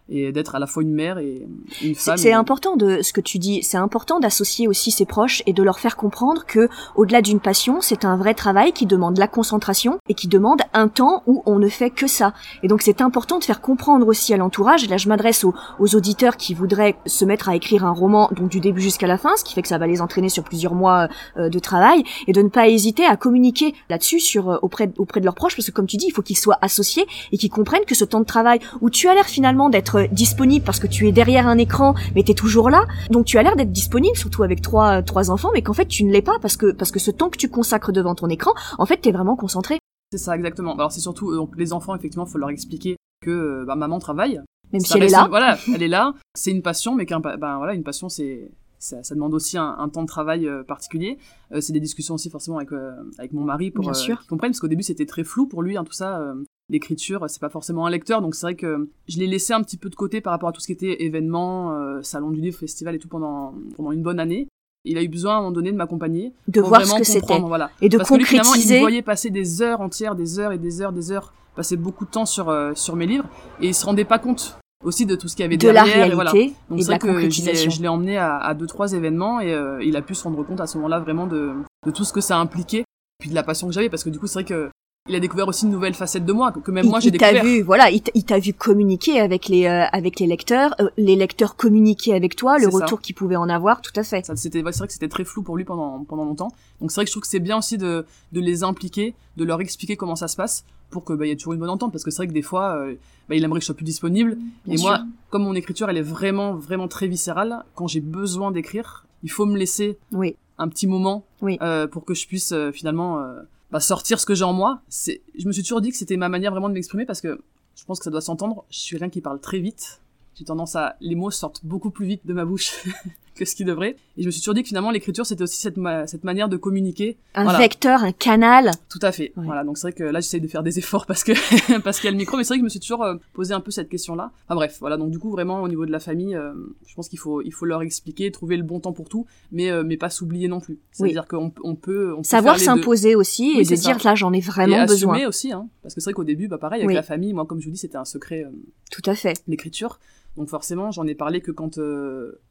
et 0.08 0.32
d'être 0.32 0.54
à 0.54 0.58
la 0.58 0.66
fois 0.66 0.82
une 0.82 0.92
mère 0.92 1.18
et 1.18 1.46
une 1.82 1.94
femme. 1.94 2.16
C'est 2.16 2.32
important 2.32 2.76
de 2.76 3.02
ce 3.02 3.12
que 3.12 3.20
tu 3.20 3.38
dis. 3.38 3.62
C'est 3.62 3.76
important 3.76 4.20
d'associer 4.20 4.68
aussi 4.68 4.90
ses 4.90 5.06
proches 5.06 5.42
et 5.46 5.52
de 5.52 5.62
leur 5.62 5.78
faire 5.78 5.96
comprendre 5.96 6.44
que, 6.46 6.68
au-delà 6.96 7.22
d'une 7.22 7.40
passion, 7.40 7.80
c'est 7.80 8.04
un 8.04 8.16
vrai 8.16 8.34
travail 8.34 8.72
qui 8.72 8.86
demande 8.86 9.18
la 9.18 9.28
concentration 9.28 9.98
et 10.08 10.14
qui 10.14 10.28
demande 10.28 10.60
un 10.74 10.88
temps 10.88 11.22
où 11.26 11.42
on 11.46 11.58
ne 11.58 11.68
fait 11.68 11.90
que 11.90 12.06
ça. 12.06 12.34
Et 12.62 12.68
donc 12.68 12.82
c'est 12.82 13.00
important 13.00 13.38
de 13.38 13.44
faire 13.44 13.60
comprendre 13.60 14.06
aussi 14.06 14.34
à 14.34 14.36
l'entourage. 14.36 14.84
Et 14.84 14.88
là, 14.88 14.96
je 14.96 15.08
m'adresse 15.08 15.44
aux, 15.44 15.54
auditeurs 15.94 16.36
qui 16.36 16.54
voudraient 16.54 16.96
se 17.06 17.24
mettre 17.24 17.48
à 17.48 17.56
écrire 17.56 17.84
un 17.84 17.92
roman, 17.92 18.30
donc 18.34 18.48
du 18.48 18.60
début 18.60 18.80
jusqu'à 18.80 19.06
la 19.06 19.18
fin, 19.18 19.36
ce 19.36 19.44
qui 19.44 19.52
fait 19.54 19.62
que 19.62 19.68
ça 19.68 19.78
va 19.78 19.86
les 19.86 20.00
entraîner 20.00 20.28
sur 20.28 20.42
plusieurs 20.42 20.74
mois 20.74 21.08
euh, 21.36 21.48
de 21.48 21.58
travail, 21.58 22.02
et 22.26 22.32
de 22.32 22.40
ne 22.40 22.48
pas 22.48 22.68
hésiter 22.68 23.04
à 23.04 23.16
communiquer 23.16 23.74
là-dessus 23.90 24.20
sur 24.20 24.50
euh, 24.50 24.58
auprès 24.62 24.90
auprès 24.96 25.20
de 25.20 25.26
leurs 25.26 25.34
proches, 25.34 25.54
parce 25.56 25.66
que 25.66 25.72
comme 25.72 25.86
tu 25.86 25.96
dis, 25.96 26.06
il 26.06 26.12
faut 26.12 26.22
qu'ils 26.22 26.38
soient 26.38 26.58
associés 26.62 27.06
et 27.30 27.38
qu'ils 27.38 27.50
comprennent 27.50 27.84
que 27.84 27.94
ce 27.94 28.04
temps 28.04 28.20
de 28.20 28.24
travail 28.24 28.60
où 28.80 28.90
tu 28.90 29.08
as 29.08 29.14
l'air 29.14 29.26
finalement 29.26 29.68
d'être 29.68 30.01
disponible 30.08 30.64
parce 30.64 30.80
que 30.80 30.86
tu 30.86 31.08
es 31.08 31.12
derrière 31.12 31.46
un 31.46 31.58
écran, 31.58 31.94
mais 32.14 32.22
tu 32.22 32.32
es 32.32 32.34
toujours 32.34 32.70
là. 32.70 32.86
Donc 33.10 33.26
tu 33.26 33.38
as 33.38 33.42
l'air 33.42 33.56
d'être 33.56 33.72
disponible, 33.72 34.16
surtout 34.16 34.42
avec 34.42 34.62
trois, 34.62 35.02
trois 35.02 35.30
enfants, 35.30 35.50
mais 35.54 35.62
qu'en 35.62 35.74
fait 35.74 35.86
tu 35.86 36.04
ne 36.04 36.12
l'es 36.12 36.22
pas 36.22 36.38
parce 36.40 36.56
que, 36.56 36.72
parce 36.72 36.90
que 36.90 36.98
ce 36.98 37.10
temps 37.10 37.30
que 37.30 37.38
tu 37.38 37.48
consacres 37.48 37.92
devant 37.92 38.14
ton 38.14 38.28
écran, 38.28 38.52
en 38.78 38.86
fait 38.86 39.00
tu 39.00 39.08
es 39.08 39.12
vraiment 39.12 39.36
concentré. 39.36 39.78
C'est 40.12 40.18
ça, 40.18 40.36
exactement. 40.36 40.74
Alors 40.74 40.92
c'est 40.92 41.00
surtout, 41.00 41.30
euh, 41.30 41.36
donc, 41.36 41.56
les 41.56 41.72
enfants, 41.72 41.96
effectivement, 41.96 42.26
faut 42.26 42.36
leur 42.36 42.50
expliquer 42.50 42.96
que 43.22 43.30
euh, 43.30 43.64
bah, 43.66 43.76
maman 43.76 43.98
travaille. 43.98 44.42
Même 44.72 44.82
si 44.82 44.96
elle 44.96 45.04
est 45.04 45.08
là. 45.08 45.26
Voilà, 45.28 45.56
elle 45.74 45.82
est 45.82 45.88
là. 45.88 46.12
C'est 46.34 46.50
une 46.50 46.60
passion, 46.60 46.94
mais 46.94 47.06
qu'un, 47.06 47.20
ben 47.20 47.56
voilà, 47.56 47.72
une 47.72 47.82
passion, 47.82 48.10
c'est 48.10 48.50
ça, 48.78 49.00
demande 49.14 49.32
aussi 49.32 49.56
un, 49.56 49.88
temps 49.90 50.02
de 50.02 50.08
travail 50.08 50.46
euh, 50.46 50.64
particulier. 50.64 51.16
c'est 51.60 51.72
des 51.72 51.80
discussions 51.80 52.14
aussi 52.14 52.28
forcément 52.28 52.58
avec 52.58 52.70
avec 53.18 53.32
mon 53.32 53.44
mari 53.44 53.70
pour 53.70 53.90
qu'ils 53.90 54.16
comprennent, 54.28 54.50
parce 54.50 54.60
qu'au 54.60 54.68
début 54.68 54.82
c'était 54.82 55.06
très 55.06 55.24
flou 55.24 55.46
pour 55.46 55.62
lui, 55.62 55.76
hein, 55.76 55.84
tout 55.84 55.92
ça 55.92 56.34
l'écriture, 56.72 57.24
c'est 57.28 57.40
pas 57.40 57.48
forcément 57.48 57.86
un 57.86 57.90
lecteur, 57.90 58.20
donc 58.22 58.34
c'est 58.34 58.46
vrai 58.46 58.54
que 58.54 58.88
je 59.08 59.18
l'ai 59.18 59.26
laissé 59.26 59.52
un 59.52 59.62
petit 59.62 59.76
peu 59.76 59.90
de 59.90 59.94
côté 59.94 60.20
par 60.20 60.32
rapport 60.32 60.48
à 60.48 60.52
tout 60.52 60.60
ce 60.60 60.66
qui 60.66 60.72
était 60.72 61.04
événements, 61.04 61.72
euh, 61.72 62.02
salon 62.02 62.30
du 62.30 62.40
livre, 62.40 62.58
festival 62.58 62.94
et 62.94 62.98
tout 62.98 63.08
pendant, 63.08 63.54
pendant 63.76 63.92
une 63.92 64.02
bonne 64.02 64.18
année. 64.18 64.48
Il 64.84 64.98
a 64.98 65.02
eu 65.02 65.08
besoin 65.08 65.34
à 65.34 65.36
un 65.36 65.40
moment 65.40 65.52
donné 65.52 65.70
de 65.70 65.76
m'accompagner. 65.76 66.32
De 66.48 66.60
voir 66.60 66.84
ce 66.84 66.96
que 66.96 67.04
c'était. 67.04 67.38
Voilà. 67.38 67.70
Et 67.80 67.88
de 67.88 67.98
Parce 67.98 68.08
concrétiser. 68.08 68.38
Que 68.38 68.44
lui, 68.44 68.44
finalement, 68.44 68.70
il 68.70 68.74
me 68.74 68.80
voyait 68.80 69.02
passer 69.02 69.30
des 69.30 69.62
heures 69.62 69.80
entières, 69.80 70.16
des 70.16 70.40
heures 70.40 70.50
et 70.50 70.58
des 70.58 70.80
heures, 70.80 70.92
des 70.92 71.12
heures, 71.12 71.32
passer 71.54 71.76
beaucoup 71.76 72.04
de 72.04 72.10
temps 72.10 72.26
sur, 72.26 72.48
euh, 72.48 72.72
sur 72.74 72.96
mes 72.96 73.06
livres, 73.06 73.28
et 73.60 73.68
il 73.68 73.74
se 73.74 73.84
rendait 73.84 74.04
pas 74.04 74.18
compte 74.18 74.58
aussi 74.82 75.06
de 75.06 75.14
tout 75.14 75.28
ce 75.28 75.36
qu'il 75.36 75.44
y 75.44 75.46
avait 75.46 75.56
de 75.56 75.62
derrière. 75.62 75.84
la 75.84 75.92
réalité 75.92 76.12
et, 76.12 76.14
voilà. 76.14 76.32
Donc 76.68 76.80
de 76.80 76.90
la 76.90 76.98
concrétisation. 76.98 77.70
Je 77.70 77.80
l'ai 77.80 77.88
emmené 77.88 78.18
à, 78.18 78.38
à, 78.38 78.54
deux 78.54 78.66
trois 78.66 78.92
événements 78.92 79.38
et 79.38 79.54
euh, 79.54 79.80
il 79.84 79.96
a 79.96 80.02
pu 80.02 80.16
se 80.16 80.24
rendre 80.24 80.42
compte 80.44 80.60
à 80.60 80.66
ce 80.66 80.76
moment-là 80.78 80.98
vraiment 80.98 81.28
de, 81.28 81.52
de 81.86 81.90
tout 81.92 82.02
ce 82.02 82.12
que 82.12 82.20
ça 82.20 82.38
impliquait 82.38 82.84
puis 83.20 83.30
de 83.30 83.34
la 83.36 83.44
passion 83.44 83.68
que 83.68 83.72
j'avais 83.72 83.88
parce 83.88 84.02
que 84.02 84.10
du 84.10 84.18
coup 84.18 84.26
c'est 84.26 84.40
vrai 84.40 84.44
que 84.44 84.68
il 85.08 85.16
a 85.16 85.20
découvert 85.20 85.48
aussi 85.48 85.66
une 85.66 85.72
nouvelle 85.72 85.94
facette 85.94 86.24
de 86.24 86.32
moi 86.32 86.52
que 86.52 86.70
même 86.70 86.86
moi 86.86 87.00
j'ai 87.00 87.10
découvert. 87.10 87.44
Vu, 87.44 87.62
voilà, 87.62 87.90
il 87.90 88.24
t'a 88.24 88.38
vu 88.38 88.52
communiquer 88.54 89.20
avec 89.20 89.48
les 89.48 89.66
euh, 89.66 89.84
avec 89.92 90.20
les 90.20 90.26
lecteurs, 90.26 90.74
euh, 90.80 90.88
les 90.96 91.16
lecteurs 91.16 91.56
communiquaient 91.56 92.14
avec 92.14 92.36
toi, 92.36 92.58
le 92.58 92.68
retour 92.68 93.00
qu'ils 93.00 93.14
pouvaient 93.14 93.36
en 93.36 93.48
avoir, 93.48 93.80
tout 93.82 93.92
à 93.96 94.04
fait. 94.04 94.24
C'était 94.36 94.62
c'est 94.62 94.78
vrai 94.78 94.86
que 94.86 94.92
c'était 94.92 95.08
très 95.08 95.24
flou 95.24 95.42
pour 95.42 95.56
lui 95.56 95.64
pendant 95.64 96.04
pendant 96.04 96.24
longtemps. 96.24 96.52
Donc 96.80 96.90
c'est 96.90 96.96
vrai 96.96 97.04
que 97.04 97.08
je 97.08 97.12
trouve 97.12 97.22
que 97.22 97.28
c'est 97.28 97.40
bien 97.40 97.58
aussi 97.58 97.78
de 97.78 98.06
de 98.32 98.40
les 98.40 98.62
impliquer, 98.62 99.14
de 99.36 99.44
leur 99.44 99.60
expliquer 99.60 99.96
comment 99.96 100.16
ça 100.16 100.28
se 100.28 100.36
passe 100.36 100.64
pour 100.90 101.04
que 101.04 101.14
bah, 101.14 101.26
y 101.26 101.30
ait 101.30 101.36
toujours 101.36 101.54
une 101.54 101.60
bonne 101.60 101.70
entente 101.70 101.90
parce 101.90 102.04
que 102.04 102.10
c'est 102.10 102.18
vrai 102.18 102.28
que 102.28 102.32
des 102.32 102.42
fois 102.42 102.76
euh, 102.76 102.94
bah, 103.28 103.34
il 103.34 103.42
aimerait 103.42 103.58
que 103.58 103.62
je 103.62 103.66
sois 103.66 103.74
plus 103.74 103.84
disponible 103.84 104.36
et 104.68 104.76
moi 104.76 105.04
comme 105.30 105.42
mon 105.42 105.54
écriture 105.54 105.88
elle 105.88 105.96
est 105.96 106.02
vraiment 106.02 106.54
vraiment 106.54 106.86
très 106.86 107.08
viscérale 107.08 107.64
quand 107.74 107.86
j'ai 107.86 108.00
besoin 108.00 108.50
d'écrire 108.50 109.06
il 109.22 109.30
faut 109.30 109.46
me 109.46 109.56
laisser 109.56 109.96
oui. 110.12 110.36
un 110.58 110.68
petit 110.68 110.86
moment 110.86 111.24
oui. 111.40 111.58
pour 111.90 112.04
que 112.04 112.12
je 112.12 112.26
puisse 112.26 112.54
finalement 112.74 113.24
bah, 113.72 113.80
sortir 113.80 114.20
ce 114.20 114.26
que 114.26 114.34
j'ai 114.34 114.44
en 114.44 114.52
moi. 114.52 114.82
C'est, 114.88 115.22
je 115.36 115.46
me 115.46 115.52
suis 115.52 115.62
toujours 115.62 115.80
dit 115.80 115.90
que 115.90 115.96
c'était 115.96 116.18
ma 116.18 116.28
manière 116.28 116.52
vraiment 116.52 116.68
de 116.68 116.74
m'exprimer 116.74 117.06
parce 117.06 117.22
que 117.22 117.42
je 117.74 117.84
pense 117.84 117.98
que 117.98 118.04
ça 118.04 118.10
doit 118.10 118.20
s'entendre. 118.20 118.64
Je 118.70 118.78
suis 118.78 118.98
rien 118.98 119.08
qui 119.08 119.22
parle 119.22 119.40
très 119.40 119.58
vite. 119.58 120.02
J'ai 120.34 120.44
tendance 120.44 120.76
à, 120.76 120.96
les 121.00 121.14
mots 121.14 121.30
sortent 121.30 121.64
beaucoup 121.64 121.90
plus 121.90 122.06
vite 122.06 122.26
de 122.26 122.34
ma 122.34 122.44
bouche 122.44 122.84
que 123.34 123.44
ce 123.44 123.54
qui 123.54 123.64
devrait. 123.64 123.96
Et 124.16 124.22
je 124.22 124.26
me 124.26 124.30
suis 124.30 124.40
toujours 124.40 124.54
dit 124.54 124.62
que 124.62 124.68
finalement 124.68 124.90
l'écriture 124.90 125.24
c'était 125.24 125.42
aussi 125.42 125.58
cette, 125.58 125.78
cette 126.06 126.24
manière 126.24 126.48
de 126.48 126.56
communiquer. 126.56 127.16
Un 127.34 127.56
vecteur, 127.58 128.04
un 128.04 128.12
canal. 128.12 128.70
Tout 128.88 128.98
à 129.02 129.12
fait. 129.12 129.32
Voilà, 129.36 129.64
donc 129.64 129.78
c'est 129.78 129.88
vrai 129.88 129.92
que 129.92 130.04
là 130.04 130.20
j'essaye 130.20 130.40
de 130.40 130.48
faire 130.48 130.62
des 130.62 130.78
efforts 130.78 131.06
parce 131.06 131.24
que 131.24 131.32
parce 131.82 131.98
qu'il 131.98 132.06
y 132.06 132.08
a 132.08 132.12
le 132.12 132.18
micro, 132.18 132.36
mais 132.36 132.44
c'est 132.44 132.48
vrai 132.48 132.58
que 132.58 132.62
je 132.62 132.64
me 132.64 132.68
suis 132.68 132.80
toujours 132.80 133.02
euh, 133.02 133.16
posé 133.32 133.54
un 133.54 133.60
peu 133.60 133.70
cette 133.70 133.88
question-là. 133.88 134.30
Enfin 134.46 134.54
bref, 134.54 134.76
voilà, 134.80 134.96
donc 134.96 135.10
du 135.10 135.18
coup 135.18 135.30
vraiment 135.30 135.62
au 135.62 135.68
niveau 135.68 135.86
de 135.86 135.92
la 135.92 136.00
famille, 136.00 136.34
euh, 136.34 136.52
je 136.86 136.94
pense 136.94 137.08
qu'il 137.08 137.18
faut 137.18 137.42
il 137.42 137.52
faut 137.52 137.64
leur 137.64 137.82
expliquer, 137.82 138.30
trouver 138.30 138.56
le 138.56 138.62
bon 138.62 138.80
temps 138.80 138.92
pour 138.92 139.08
tout, 139.08 139.26
mais 139.50 139.70
euh, 139.70 139.82
mais 139.84 139.96
pas 139.96 140.10
s'oublier 140.10 140.48
non 140.48 140.60
plus. 140.60 140.78
C'est-à-dire 140.92 141.26
qu'on 141.26 141.52
on 141.64 141.74
peut 141.74 142.14
on 142.16 142.22
savoir 142.22 142.58
s'imposer 142.58 143.14
aussi 143.14 143.54
et 143.58 143.64
de 143.64 143.74
dire 143.74 143.98
là 144.04 144.14
j'en 144.14 144.32
ai 144.32 144.40
vraiment 144.40 144.82
et 144.82 144.86
besoin. 144.86 145.14
Assumer 145.14 145.26
aussi, 145.26 145.52
hein, 145.52 145.68
parce 145.82 145.94
que 145.94 146.00
c'est 146.00 146.10
vrai 146.10 146.14
qu'au 146.14 146.24
début, 146.24 146.48
bah 146.48 146.58
pareil 146.58 146.82
avec 146.82 146.94
la 146.94 147.02
famille, 147.02 147.32
moi 147.32 147.46
comme 147.46 147.60
je 147.60 147.66
vous 147.66 147.72
dis 147.72 147.78
c'était 147.78 147.96
un 147.96 148.04
secret. 148.04 148.46
tout 148.90 149.02
à 149.10 149.14
fait. 149.14 149.42
L'écriture. 149.48 149.98
Donc 150.36 150.48
forcément, 150.48 150.90
j'en 150.90 151.06
ai 151.06 151.14
parlé 151.14 151.40
que 151.40 151.50
quand 151.50 151.78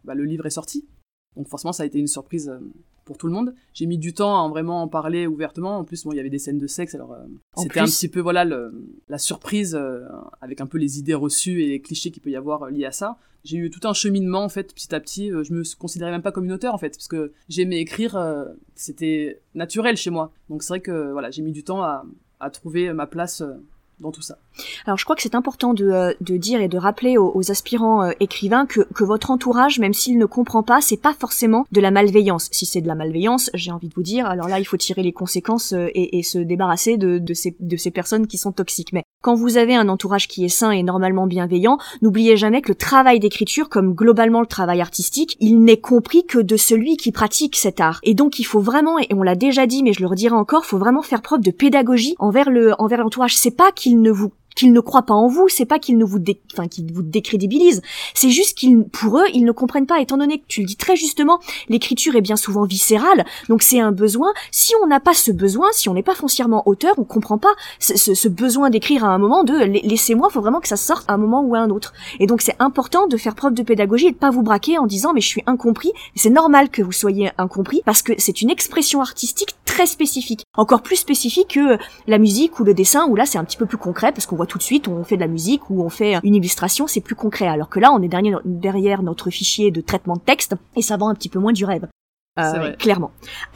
bah, 0.04 0.16
le 0.16 0.24
livre 0.24 0.46
est 0.46 0.52
sorti. 0.52 0.88
Donc 1.36 1.48
forcément, 1.48 1.74
ça 1.74 1.84
a 1.84 1.86
été 1.86 2.00
une 2.00 2.08
surprise 2.08 2.50
euh, 2.50 2.60
pour 3.06 3.18
tout 3.18 3.28
le 3.28 3.34
monde. 3.34 3.54
J'ai 3.74 3.86
mis 3.86 3.98
du 3.98 4.14
temps 4.14 4.44
à 4.44 4.50
vraiment 4.50 4.82
en 4.82 4.88
parler 4.88 5.28
ouvertement. 5.28 5.78
En 5.78 5.84
plus, 5.84 6.04
bon, 6.04 6.12
il 6.12 6.18
y 6.18 6.20
avait 6.20 6.30
des 6.30 6.40
scènes 6.40 6.58
de 6.58 6.68
sexe, 6.68 6.94
alors 6.96 7.14
euh, 7.14 7.24
c'était 7.58 7.80
un 7.80 7.86
petit 7.86 8.10
peu 8.10 8.20
voilà 8.20 8.44
le, 8.44 8.74
la 9.08 9.18
surprise 9.18 9.76
euh, 9.76 10.02
avec 10.42 10.62
un 10.62 10.68
peu 10.68 10.78
les 10.78 11.00
idées 11.00 11.14
reçues 11.14 11.64
et 11.64 11.68
les 11.68 11.82
clichés 11.82 12.12
qu'il 12.12 12.22
peut 12.22 12.30
y 12.30 12.36
avoir 12.36 12.70
liés 12.70 12.86
à 12.86 12.92
ça. 12.92 13.18
J'ai 13.44 13.58
eu 13.58 13.70
tout 13.72 13.88
un 13.88 13.94
cheminement 13.94 14.44
en 14.44 14.50
fait, 14.50 14.74
petit 14.74 14.94
à 14.94 15.00
petit. 15.00 15.30
je 15.30 15.54
me 15.54 15.64
considérais 15.78 16.12
même 16.12 16.22
pas 16.22 16.32
comme 16.32 16.46
une 16.46 16.52
auteure 16.52 16.76
en 16.76 16.78
fait, 16.78 16.92
parce 16.92 17.08
que 17.08 17.32
j'aimais 17.50 17.80
écrire, 17.80 18.16
c'était 18.76 19.42
naturel 19.56 19.98
chez 19.98 20.12
moi. 20.12 20.32
Donc 20.50 20.62
c'est 20.62 20.74
vrai 20.74 20.82
que 20.82 21.12
voilà, 21.12 21.32
j'ai 21.32 21.42
mis 21.42 21.52
du 21.52 21.64
temps 21.64 21.82
à, 21.82 22.06
à 22.40 22.52
trouver 22.52 22.94
ma 22.94 23.08
place 23.08 23.42
dans 24.02 24.12
tout 24.12 24.22
ça. 24.22 24.38
Alors 24.86 24.98
je 24.98 25.04
crois 25.06 25.16
que 25.16 25.22
c'est 25.22 25.36
important 25.36 25.74
de, 25.74 25.86
euh, 25.86 26.14
de, 26.22 26.38
dire 26.38 26.62
et 26.62 26.68
de 26.68 26.78
rappeler 26.78 27.18
aux, 27.18 27.52
aspirants 27.52 28.04
euh, 28.04 28.12
écrivains 28.20 28.66
que, 28.66 28.82
que, 28.94 29.04
votre 29.04 29.32
entourage, 29.32 29.80
même 29.80 29.94
s'il 29.94 30.18
ne 30.18 30.26
comprend 30.26 30.64
pas, 30.64 30.82
c'est 30.82 30.98
pas 30.98 31.14
forcément 31.14 31.66
de 31.72 31.82
la 31.82 31.92
malveillance. 31.92 32.50
Si 32.52 32.66
c'est 32.66 32.82
de 32.82 32.88
la 32.88 32.96
malveillance, 32.96 33.50
j'ai 33.54 33.72
envie 33.72 33.88
de 33.88 33.94
vous 33.94 34.04
dire, 34.04 34.26
alors 34.26 34.48
là 34.48 34.60
il 34.60 34.66
faut 34.66 34.78
tirer 34.78 35.04
les 35.04 35.14
conséquences 35.14 35.74
euh, 35.74 35.88
et, 35.94 36.18
et, 36.18 36.24
se 36.24 36.38
débarrasser 36.38 36.98
de, 36.98 37.18
de, 37.18 37.34
ces, 37.34 37.56
de 37.60 37.78
ces 37.78 37.92
personnes 37.92 38.28
qui 38.28 38.38
sont 38.38 38.52
toxiques. 38.52 38.94
Mais 38.94 39.04
quand 39.22 39.36
vous 39.36 39.58
avez 39.58 39.76
un 39.76 39.90
entourage 39.90 40.28
qui 40.28 40.46
est 40.46 40.50
sain 40.50 40.72
et 40.72 40.84
normalement 40.84 41.28
bienveillant, 41.28 41.78
n'oubliez 42.02 42.38
jamais 42.38 42.62
que 42.62 42.70
le 42.70 42.76
travail 42.76 43.20
d'écriture, 43.20 43.70
comme 43.70 43.94
globalement 43.94 44.42
le 44.42 44.48
travail 44.48 44.82
artistique, 44.82 45.38
il 45.40 45.64
n'est 45.64 45.80
compris 45.80 46.26
que 46.26 46.40
de 46.40 46.58
celui 46.58 46.98
qui 46.98 47.12
pratique 47.12 47.56
cet 47.56 47.80
art. 47.80 48.00
Et 48.04 48.14
donc 48.14 48.40
il 48.40 48.44
faut 48.44 48.62
vraiment, 48.62 48.98
et 49.00 49.08
on 49.12 49.24
l'a 49.24 49.36
déjà 49.36 49.68
dit, 49.68 49.84
mais 49.84 49.94
je 49.94 50.02
le 50.02 50.08
redirai 50.08 50.36
encore, 50.36 50.66
faut 50.66 50.78
vraiment 50.78 51.02
faire 51.02 51.22
preuve 51.22 51.42
de 51.42 51.52
pédagogie 51.52 52.16
envers 52.20 52.50
le 52.50 52.74
envers 52.80 53.00
l'entourage. 53.00 53.36
C'est 53.36 53.56
pas 53.56 53.72
qu'il 53.72 53.91
ne 53.96 54.12
vous 54.12 54.32
qu'ils 54.56 54.74
ne 54.74 54.80
croient 54.80 55.04
pas 55.04 55.14
en 55.14 55.28
vous, 55.28 55.48
c'est 55.50 55.66
pas 55.66 55.80
qu'ils 55.80 55.98
ne 55.98 56.06
vous 56.06 56.20
enfin 56.54 56.68
qu'ils 56.68 56.92
vous 56.92 57.02
décrédibilisent, 57.02 57.82
c'est 58.14 58.30
juste 58.30 58.58
qu'ils 58.58 58.84
pour 58.84 59.20
eux, 59.20 59.26
ils 59.34 59.46
ne 59.46 59.52
comprennent 59.52 59.86
pas 59.86 60.00
étant 60.02 60.18
donné 60.18 60.40
que 60.40 60.46
tu 60.48 60.62
le 60.62 60.68
dis 60.68 60.76
très 60.76 60.96
justement, 60.96 61.40
l'écriture 61.70 62.16
est 62.16 62.22
bien 62.22 62.36
souvent 62.36 62.66
viscérale, 62.66 63.26
donc 63.50 63.62
c'est 63.62 63.80
un 63.80 63.92
besoin, 63.92 64.34
si 64.52 64.74
on 64.84 64.88
n'a 64.88 65.00
pas 65.00 65.14
ce 65.14 65.32
besoin, 65.32 65.68
si 65.72 65.90
on 65.90 65.94
n'est 65.94 66.04
pas 66.04 66.16
foncièrement 66.16 66.64
auteur, 66.68 66.96
on 66.98 67.04
comprend 67.04 67.38
pas 67.38 67.54
ce, 67.80 67.96
ce, 67.96 68.28
besoin 68.28 68.70
d'écrire 68.70 69.06
à 69.06 69.10
un 69.10 69.18
moment 69.18 69.44
de 69.44 69.54
laissez-moi, 69.54 70.30
faut 70.30 70.42
vraiment 70.42 70.60
que 70.60 70.68
ça 70.68 70.78
sorte 70.78 71.10
à 71.10 71.14
un 71.14 71.18
moment 71.18 71.42
ou 71.42 71.56
à 71.56 71.60
un 71.60 71.70
autre. 71.70 71.94
Et 72.20 72.28
donc 72.28 72.42
c'est 72.42 72.56
important 72.60 73.08
de 73.08 73.18
faire 73.18 73.36
preuve 73.36 73.54
de 73.54 73.64
pédagogie 73.64 74.08
et 74.08 74.12
de 74.12 74.18
pas 74.18 74.30
vous 74.30 74.44
braquer 74.44 74.78
en 74.78 74.86
disant 74.86 75.14
mais 75.14 75.22
je 75.22 75.28
suis 75.28 75.44
incompris, 75.46 75.92
c'est 76.16 76.30
normal 76.30 76.70
que 76.70 76.82
vous 76.82 76.92
soyez 76.92 77.32
incompris 77.38 77.82
parce 77.86 78.02
que 78.02 78.14
c'est 78.18 78.42
une 78.42 78.50
expression 78.50 79.02
artistique 79.02 79.56
très 79.66 79.86
spécifique, 79.86 80.44
encore 80.58 80.82
plus 80.82 80.98
spécifique 80.98 81.54
que 81.54 81.78
la 82.08 82.18
musique 82.18 82.60
ou 82.60 82.64
le 82.64 82.74
dessin 82.74 83.08
où 83.08 83.16
là 83.16 83.26
c'est 83.26 83.38
un 83.38 83.44
petit 83.44 83.58
peu 83.58 83.66
plus 83.66 83.78
concret 83.78 84.12
parce 84.12 84.26
qu'on 84.26 84.36
tout 84.46 84.58
de 84.58 84.64
suite, 84.64 84.88
on 84.88 85.04
fait 85.04 85.16
de 85.16 85.22
la 85.22 85.28
musique 85.28 85.70
ou 85.70 85.84
on 85.84 85.90
fait 85.90 86.20
une 86.24 86.36
illustration, 86.36 86.88
c'est 86.88 87.02
plus 87.02 87.16
concret. 87.16 87.48
Alors 87.48 87.70
que 87.70 87.80
là, 87.80 87.92
on 87.92 88.02
est 88.02 88.10
derrière, 88.46 89.04
notre 89.04 89.30
fichier 89.30 89.72
de 89.72 89.82
traitement 89.82 90.16
de 90.16 90.22
texte 90.22 90.56
et 90.76 90.82
ça 90.82 90.98
va 90.98 91.06
un 91.06 91.16
petit 91.16 91.30
peu 91.30 91.40
moins 91.40 91.54
du 91.54 91.66
rêve. 91.66 91.88
Euh, 92.40 92.72
clairement. 92.74 93.12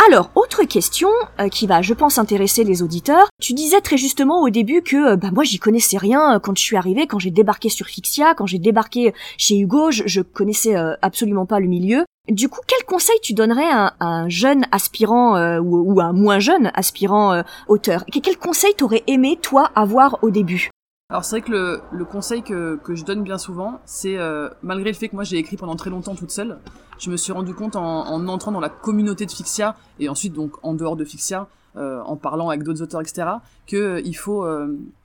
Alors, 0.10 0.32
autre 0.36 0.64
question 0.64 1.08
euh, 1.40 1.48
qui 1.48 1.66
va, 1.66 1.82
je 1.82 1.94
pense, 1.94 2.18
intéresser 2.18 2.66
les 2.66 2.82
auditeurs. 2.82 3.30
Tu 3.42 3.54
disais 3.54 3.80
très 3.80 3.96
justement 3.96 4.42
au 4.42 4.50
début 4.50 4.82
que 4.82 5.14
euh, 5.14 5.16
bah 5.16 5.30
moi 5.32 5.46
j'y 5.46 5.60
connaissais 5.60 5.98
rien 5.98 6.42
quand 6.44 6.58
je 6.58 6.62
suis 6.62 6.76
arrivée, 6.76 7.08
quand 7.08 7.18
j'ai 7.18 7.32
débarqué 7.32 7.70
sur 7.70 7.86
Fixia, 7.86 8.34
quand 8.34 8.46
j'ai 8.46 8.60
débarqué 8.60 9.14
chez 9.38 9.58
Hugo, 9.58 9.92
je, 9.92 10.04
je 10.08 10.22
connaissais 10.22 10.76
absolument 11.02 11.46
pas 11.46 11.62
le 11.62 11.68
milieu. 11.68 12.04
Du 12.28 12.50
coup, 12.50 12.60
quel 12.68 12.84
conseil 12.86 13.18
tu 13.22 13.34
donnerais 13.34 13.70
à, 13.70 13.94
un 14.02 14.28
jeune 14.28 14.66
aspirant 14.72 15.60
ou, 15.60 15.94
ou, 15.94 16.00
à 16.02 16.06
un 16.06 16.14
moins 16.14 16.40
jeune 16.40 16.72
aspirant 16.74 17.44
auteur? 17.68 18.04
Quel 18.12 18.38
conseil 18.38 18.74
t'aurais 18.76 19.04
aimé 19.08 19.38
toi 19.42 19.72
avoir 19.76 20.20
au 20.22 20.32
début? 20.32 20.72
Alors 21.10 21.24
c'est 21.24 21.38
vrai 21.38 21.42
que 21.46 21.52
le, 21.52 21.82
le 21.92 22.04
conseil 22.04 22.42
que, 22.42 22.78
que, 22.84 22.96
je 22.96 23.06
donne 23.06 23.22
bien 23.22 23.38
souvent, 23.38 23.80
c'est 23.86 24.18
euh, 24.18 24.50
malgré 24.64 24.90
le 24.90 24.98
fait 24.98 25.08
que 25.08 25.16
moi 25.16 25.24
j'ai 25.24 25.38
écrit 25.38 25.56
pendant 25.56 25.76
très 25.76 25.92
longtemps 25.92 26.16
toute 26.16 26.32
seule, 26.32 26.58
je 26.98 27.12
me 27.12 27.18
suis 27.18 27.32
rendu 27.32 27.54
compte 27.54 27.76
en, 27.76 28.08
en 28.08 28.28
entrant 28.28 28.52
dans 28.52 28.60
la 28.60 28.70
communauté 28.70 29.28
de 29.28 29.32
Fixia 29.32 29.76
et 30.00 30.10
ensuite 30.10 30.34
donc 30.34 30.54
en 30.64 30.74
dehors 30.74 30.96
de 30.96 31.06
Fixia, 31.06 31.48
euh, 31.76 32.02
en 32.02 32.16
parlant 32.16 32.50
avec 32.50 32.64
d'autres 32.64 32.82
auteurs, 32.82 33.02
etc., 33.02 33.28
que 33.68 33.76
euh, 33.76 34.02
il 34.04 34.18
faut 34.18 34.48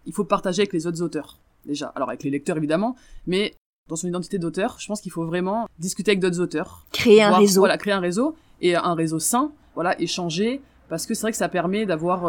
il 0.07 0.15
faut 0.15 0.25
partager 0.25 0.63
avec 0.63 0.73
les 0.73 0.87
autres 0.87 1.03
auteurs 1.03 1.39
déjà. 1.67 1.93
Alors 1.95 2.09
avec 2.09 2.23
les 2.23 2.31
lecteurs 2.31 2.57
évidemment, 2.57 2.97
mais 3.27 3.55
dans 3.91 3.97
son 3.97 4.09
identité 4.09 4.39
d'auteur, 4.39 4.77
je 4.79 4.87
pense 4.87 5.03
qu'il 5.03 5.13
faut 5.13 5.27
vraiment 5.27 5.69
discuter 5.79 6.13
avec 6.13 6.21
d'autres 6.21 6.41
auteurs, 6.41 6.87
créer 6.93 7.23
un 7.23 7.37
réseau, 7.37 7.61
voilà, 7.61 7.77
créer 7.77 7.93
un 7.93 8.01
réseau 8.01 8.35
et 8.63 8.75
un 8.75 8.95
réseau 8.95 9.19
sain, 9.19 9.53
voilà, 9.75 10.01
échanger, 10.01 10.63
parce 10.89 11.05
que 11.05 11.13
c'est 11.13 11.23
vrai 11.23 11.33
que 11.33 11.37
ça 11.37 11.51
permet 11.51 11.85
d'avoir 11.85 12.25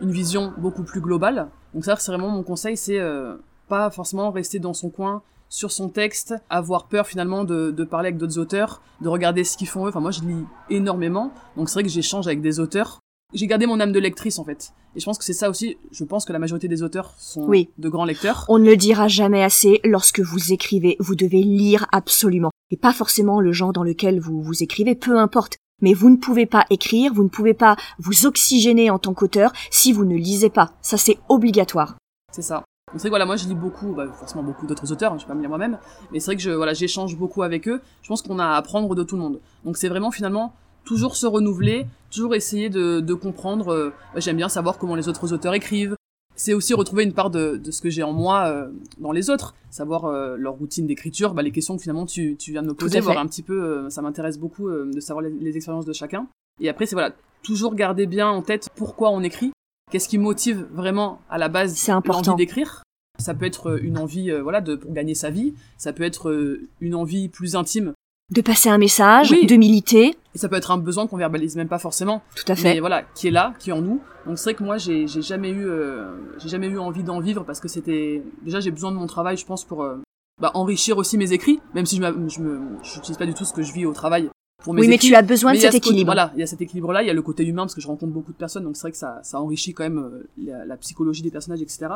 une 0.00 0.12
vision 0.12 0.52
beaucoup 0.58 0.84
plus 0.84 1.00
globale. 1.00 1.48
Donc 1.74 1.84
ça, 1.84 1.96
c'est 1.96 2.10
vraiment 2.12 2.28
mon 2.30 2.42
conseil, 2.42 2.76
c'est 2.76 2.98
euh, 2.98 3.36
pas 3.68 3.90
forcément 3.90 4.30
rester 4.30 4.58
dans 4.58 4.74
son 4.74 4.90
coin 4.90 5.22
sur 5.48 5.72
son 5.72 5.88
texte, 5.88 6.34
avoir 6.48 6.86
peur 6.86 7.06
finalement 7.08 7.44
de, 7.44 7.70
de 7.72 7.84
parler 7.84 8.08
avec 8.08 8.18
d'autres 8.18 8.38
auteurs, 8.38 8.82
de 9.00 9.08
regarder 9.08 9.42
ce 9.44 9.56
qu'ils 9.56 9.66
font 9.68 9.84
eux. 9.86 9.88
Enfin, 9.88 10.00
moi, 10.00 10.12
je 10.12 10.20
lis 10.20 10.44
énormément, 10.70 11.32
donc 11.56 11.68
c'est 11.68 11.74
vrai 11.74 11.82
que 11.82 11.88
j'échange 11.88 12.26
avec 12.26 12.40
des 12.40 12.60
auteurs. 12.60 13.00
J'ai 13.32 13.46
gardé 13.46 13.66
mon 13.66 13.78
âme 13.78 13.92
de 13.92 14.00
lectrice 14.00 14.40
en 14.40 14.44
fait. 14.44 14.72
Et 14.96 15.00
je 15.00 15.04
pense 15.04 15.16
que 15.18 15.22
c'est 15.24 15.32
ça 15.32 15.48
aussi, 15.50 15.76
je 15.92 16.02
pense 16.02 16.24
que 16.24 16.32
la 16.32 16.40
majorité 16.40 16.66
des 16.66 16.82
auteurs 16.82 17.14
sont 17.18 17.44
Oui. 17.46 17.68
de 17.78 17.88
grands 17.88 18.04
lecteurs. 18.04 18.44
On 18.48 18.58
ne 18.58 18.64
le 18.64 18.76
dira 18.76 19.06
jamais 19.06 19.42
assez, 19.44 19.80
lorsque 19.84 20.18
vous 20.20 20.52
écrivez, 20.52 20.96
vous 20.98 21.14
devez 21.14 21.42
lire 21.42 21.86
absolument. 21.92 22.50
Et 22.72 22.76
pas 22.76 22.92
forcément 22.92 23.40
le 23.40 23.52
genre 23.52 23.72
dans 23.72 23.84
lequel 23.84 24.18
vous 24.20 24.42
vous 24.42 24.62
écrivez, 24.64 24.94
peu 24.96 25.16
importe. 25.18 25.58
Mais 25.80 25.94
vous 25.94 26.10
ne 26.10 26.16
pouvez 26.16 26.46
pas 26.46 26.64
écrire, 26.70 27.12
vous 27.14 27.22
ne 27.24 27.28
pouvez 27.28 27.54
pas 27.54 27.76
vous 27.98 28.26
oxygéner 28.26 28.90
en 28.90 28.98
tant 28.98 29.14
qu'auteur 29.14 29.52
si 29.70 29.92
vous 29.92 30.04
ne 30.04 30.16
lisez 30.16 30.50
pas. 30.50 30.72
Ça, 30.82 30.96
c'est 30.96 31.18
obligatoire. 31.28 31.96
C'est 32.32 32.42
ça. 32.42 32.62
C'est 32.92 32.98
vrai 32.98 33.04
que 33.04 33.10
voilà, 33.10 33.26
moi 33.26 33.36
je 33.36 33.46
lis 33.46 33.54
beaucoup, 33.54 33.92
bah, 33.92 34.06
forcément 34.18 34.42
beaucoup 34.42 34.66
d'autres 34.66 34.90
auteurs, 34.90 35.12
hein, 35.12 35.16
je 35.16 35.22
vais 35.24 35.28
pas 35.28 35.34
me 35.34 35.40
lire 35.40 35.48
moi-même, 35.48 35.78
mais 36.10 36.18
c'est 36.18 36.26
vrai 36.26 36.36
que 36.36 36.42
je, 36.42 36.50
voilà, 36.50 36.72
j'échange 36.74 37.16
beaucoup 37.16 37.44
avec 37.44 37.68
eux. 37.68 37.80
Je 38.02 38.08
pense 38.08 38.20
qu'on 38.20 38.40
a 38.40 38.44
à 38.44 38.56
apprendre 38.56 38.96
de 38.96 39.04
tout 39.04 39.14
le 39.14 39.22
monde. 39.22 39.38
Donc 39.64 39.76
c'est 39.76 39.88
vraiment 39.88 40.10
finalement 40.10 40.54
toujours 40.84 41.14
se 41.14 41.24
renouveler, 41.26 41.86
toujours 42.10 42.34
essayer 42.34 42.68
de, 42.68 42.98
de 42.98 43.14
comprendre. 43.14 43.68
euh, 43.72 43.92
bah, 44.12 44.18
J'aime 44.18 44.36
bien 44.38 44.48
savoir 44.48 44.76
comment 44.76 44.96
les 44.96 45.08
autres 45.08 45.32
auteurs 45.32 45.54
écrivent. 45.54 45.94
C'est 46.40 46.54
aussi 46.54 46.72
retrouver 46.72 47.04
une 47.04 47.12
part 47.12 47.28
de, 47.28 47.58
de 47.58 47.70
ce 47.70 47.82
que 47.82 47.90
j'ai 47.90 48.02
en 48.02 48.14
moi 48.14 48.46
euh, 48.46 48.70
dans 48.96 49.12
les 49.12 49.28
autres, 49.28 49.54
savoir 49.68 50.06
euh, 50.06 50.38
leur 50.38 50.54
routine 50.54 50.86
d'écriture, 50.86 51.34
bah, 51.34 51.42
les 51.42 51.50
questions 51.50 51.76
que 51.76 51.82
finalement 51.82 52.06
tu, 52.06 52.34
tu 52.38 52.52
viens 52.52 52.62
de 52.62 52.68
me 52.68 52.72
poser, 52.72 52.98
voir 53.00 53.18
un 53.18 53.26
petit 53.26 53.42
peu, 53.42 53.62
euh, 53.62 53.90
ça 53.90 54.00
m'intéresse 54.00 54.38
beaucoup 54.38 54.70
de 54.70 55.00
savoir 55.00 55.22
les, 55.22 55.28
les 55.28 55.56
expériences 55.56 55.84
de 55.84 55.92
chacun. 55.92 56.28
Et 56.58 56.70
après 56.70 56.86
c'est 56.86 56.94
voilà, 56.94 57.12
toujours 57.42 57.74
garder 57.74 58.06
bien 58.06 58.26
en 58.26 58.40
tête 58.40 58.70
pourquoi 58.74 59.10
on 59.10 59.22
écrit, 59.22 59.52
qu'est-ce 59.90 60.08
qui 60.08 60.16
motive 60.16 60.66
vraiment 60.72 61.20
à 61.28 61.36
la 61.36 61.50
base 61.50 61.86
l'envie 62.06 62.34
d'écrire. 62.36 62.84
Ça 63.18 63.34
peut 63.34 63.44
être 63.44 63.78
une 63.84 63.98
envie, 63.98 64.30
voilà, 64.40 64.62
de 64.62 64.76
pour 64.76 64.94
gagner 64.94 65.14
sa 65.14 65.28
vie. 65.28 65.52
Ça 65.76 65.92
peut 65.92 66.04
être 66.04 66.58
une 66.80 66.94
envie 66.94 67.28
plus 67.28 67.54
intime. 67.54 67.92
De 68.30 68.40
passer 68.42 68.68
un 68.68 68.78
message, 68.78 69.32
Oui. 69.32 69.46
de 69.46 69.56
militer, 69.56 70.16
Et 70.34 70.38
ça 70.38 70.48
peut 70.48 70.54
être 70.56 70.70
un 70.70 70.78
besoin 70.78 71.06
qu'on 71.08 71.16
verbalise 71.16 71.56
même 71.56 71.68
pas 71.68 71.80
forcément. 71.80 72.22
tout 72.36 72.44
à 72.46 72.54
fait. 72.54 72.74
Mais 72.74 72.80
voilà, 72.80 73.02
qui 73.14 73.26
est 73.28 73.32
là, 73.32 73.54
qui 73.58 73.70
est 73.70 73.72
en 73.72 73.82
nous. 73.82 74.00
Donc 74.26 74.38
c'est 74.38 74.44
vrai 74.44 74.54
que 74.54 74.62
moi, 74.62 74.78
j'ai 74.78 75.08
j'ai 75.08 75.22
jamais 75.22 75.50
eu, 75.50 75.66
euh, 75.66 76.12
j'ai 76.38 76.48
jamais 76.48 76.68
eu 76.68 76.78
envie 76.78 77.02
d'en 77.02 77.18
vivre 77.20 77.44
parce 77.44 77.58
que 77.58 77.66
c'était 77.68 78.22
déjà 78.42 78.60
j'ai 78.60 78.70
besoin 78.70 78.92
de 78.92 78.96
mon 78.96 79.06
travail, 79.08 79.36
je 79.36 79.44
pense, 79.46 79.64
pour 79.64 79.82
euh, 79.82 79.96
bah, 80.40 80.52
enrichir 80.54 80.96
aussi 80.98 81.18
mes 81.18 81.32
écrits. 81.32 81.58
Même 81.74 81.86
si 81.86 81.96
je 81.96 82.02
je 82.28 82.40
me, 82.40 82.60
j'utilise 82.84 83.16
pas 83.18 83.26
du 83.26 83.34
tout 83.34 83.44
ce 83.44 83.52
que 83.52 83.62
je 83.62 83.72
vis 83.72 83.84
au 83.86 83.92
travail 83.92 84.28
pour 84.62 84.74
mes 84.74 84.82
Oui, 84.82 84.88
mais 84.88 84.98
tu 84.98 85.12
as 85.16 85.22
besoin 85.22 85.50
Mais 85.52 85.56
de 85.58 85.62
cet 85.62 85.72
côté- 85.72 85.88
équilibre. 85.88 86.08
Voilà, 86.12 86.30
il 86.36 86.40
y 86.40 86.42
a 86.42 86.46
cet 86.46 86.60
équilibre-là, 86.60 87.02
il 87.02 87.06
y 87.06 87.10
a 87.10 87.14
le 87.14 87.22
côté 87.22 87.44
humain 87.44 87.62
parce 87.62 87.74
que 87.74 87.80
je 87.80 87.88
rencontre 87.88 88.12
beaucoup 88.12 88.30
de 88.32 88.36
personnes, 88.38 88.62
donc 88.62 88.76
c'est 88.76 88.82
vrai 88.82 88.92
que 88.92 88.98
ça, 88.98 89.18
ça 89.24 89.40
enrichit 89.40 89.72
quand 89.74 89.82
même 89.84 89.98
euh, 89.98 90.28
la, 90.38 90.64
la 90.66 90.76
psychologie 90.76 91.22
des 91.22 91.30
personnages, 91.32 91.62
etc. 91.62 91.86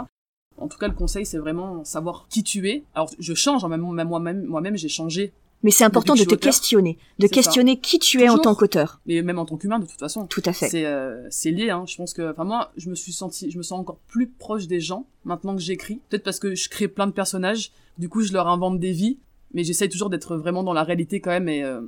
En 0.57 0.66
tout 0.68 0.79
cas, 0.79 0.88
le 0.88 0.94
conseil, 0.94 1.27
c'est 1.27 1.38
vraiment 1.38 1.85
savoir 1.85 2.27
qui 2.31 2.42
tu 2.42 2.68
es. 2.68 2.85
Alors, 2.94 3.11
je 3.18 3.35
change, 3.35 3.64
hein, 3.64 3.68
même 3.68 3.83
moi-même, 3.83 4.44
moi-même, 4.44 4.77
j'ai 4.77 4.88
changé, 4.88 5.33
Mais 5.64 5.70
c'est 5.70 5.85
important 5.85 6.14
de 6.14 6.20
te 6.20 6.35
auteur. 6.35 6.38
questionner, 6.38 6.98
de 7.18 7.27
ça. 7.27 7.33
questionner 7.33 7.81
qui 7.81 7.98
tu 7.98 8.20
es 8.22 8.29
en 8.29 8.38
tant 8.38 8.55
qu'auteur. 8.55 9.00
mais 9.07 9.22
même 9.22 9.38
en 9.38 9.46
tant 9.46 9.57
qu'humain, 9.57 9.79
de 9.79 9.87
toute 9.87 9.98
façon. 9.98 10.27
Tout 10.27 10.42
à 10.44 10.53
fait. 10.53 10.68
C'est 10.68 10.85
euh, 10.85 11.29
lié, 11.46 11.70
hein. 11.70 11.85
Je 11.88 11.96
pense 11.96 12.12
que, 12.12 12.31
enfin 12.31 12.44
moi, 12.44 12.70
je 12.77 12.90
me 12.90 12.94
suis 12.94 13.12
senti, 13.12 13.50
je 13.50 13.57
me 13.57 13.62
sens 13.62 13.81
encore 13.81 13.98
plus 14.07 14.29
proche 14.29 14.66
des 14.66 14.79
gens 14.79 15.07
maintenant 15.24 15.57
que 15.57 15.62
j'écris. 15.62 16.00
Peut-être 16.11 16.22
parce 16.22 16.38
que 16.38 16.55
je 16.55 16.68
crée 16.68 16.87
plein 16.87 17.07
de 17.07 17.12
personnages. 17.12 17.72
Du 17.98 18.11
coup, 18.11 18.20
je 18.20 18.33
leur 18.33 18.46
invente 18.46 18.79
des 18.79 18.92
vies, 18.92 19.18
mais 19.55 19.64
j'essaye 19.64 19.88
toujours 19.88 20.11
d'être 20.11 20.37
vraiment 20.37 20.62
dans 20.62 20.74
la 20.74 20.83
réalité 20.83 21.20
quand 21.20 21.31
même 21.31 21.48
et, 21.48 21.64
euh, 21.64 21.81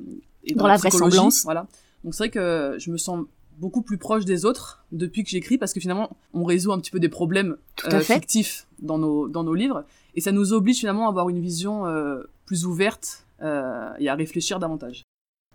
et 0.45 0.55
Dans 0.55 0.67
la 0.67 0.77
psychologie, 0.79 1.11
vraisemblance. 1.11 1.45
Voilà. 1.45 1.67
Donc 2.03 2.15
c'est 2.15 2.25
vrai 2.25 2.31
que 2.31 2.77
je 2.79 2.91
me 2.91 2.97
sens 2.97 3.27
beaucoup 3.59 3.83
plus 3.83 3.99
proche 3.99 4.25
des 4.25 4.47
autres 4.47 4.85
depuis 4.93 5.23
que 5.23 5.31
j'écris 5.31 5.59
parce 5.59 5.75
que 5.75 5.81
finalement, 5.81 6.17
on 6.33 6.45
résout 6.45 6.73
un 6.73 6.79
petit 6.79 6.91
peu 6.91 7.01
des 7.01 7.09
problèmes 7.09 7.57
Tout 7.77 7.89
à 7.91 7.97
euh, 7.97 8.01
fait. 8.01 8.15
fictifs 8.15 8.67
dans 8.79 8.97
nos 8.99 9.29
dans 9.29 9.45
nos 9.45 9.55
livres 9.55 9.85
et 10.15 10.21
ça 10.21 10.33
nous 10.33 10.53
oblige 10.53 10.79
finalement 10.79 11.07
à 11.07 11.09
avoir 11.09 11.29
une 11.29 11.41
vision 11.41 11.87
euh, 11.87 12.23
plus 12.47 12.65
ouverte 12.65 13.26
et 13.41 14.09
à 14.09 14.15
réfléchir 14.15 14.59
davantage. 14.59 15.05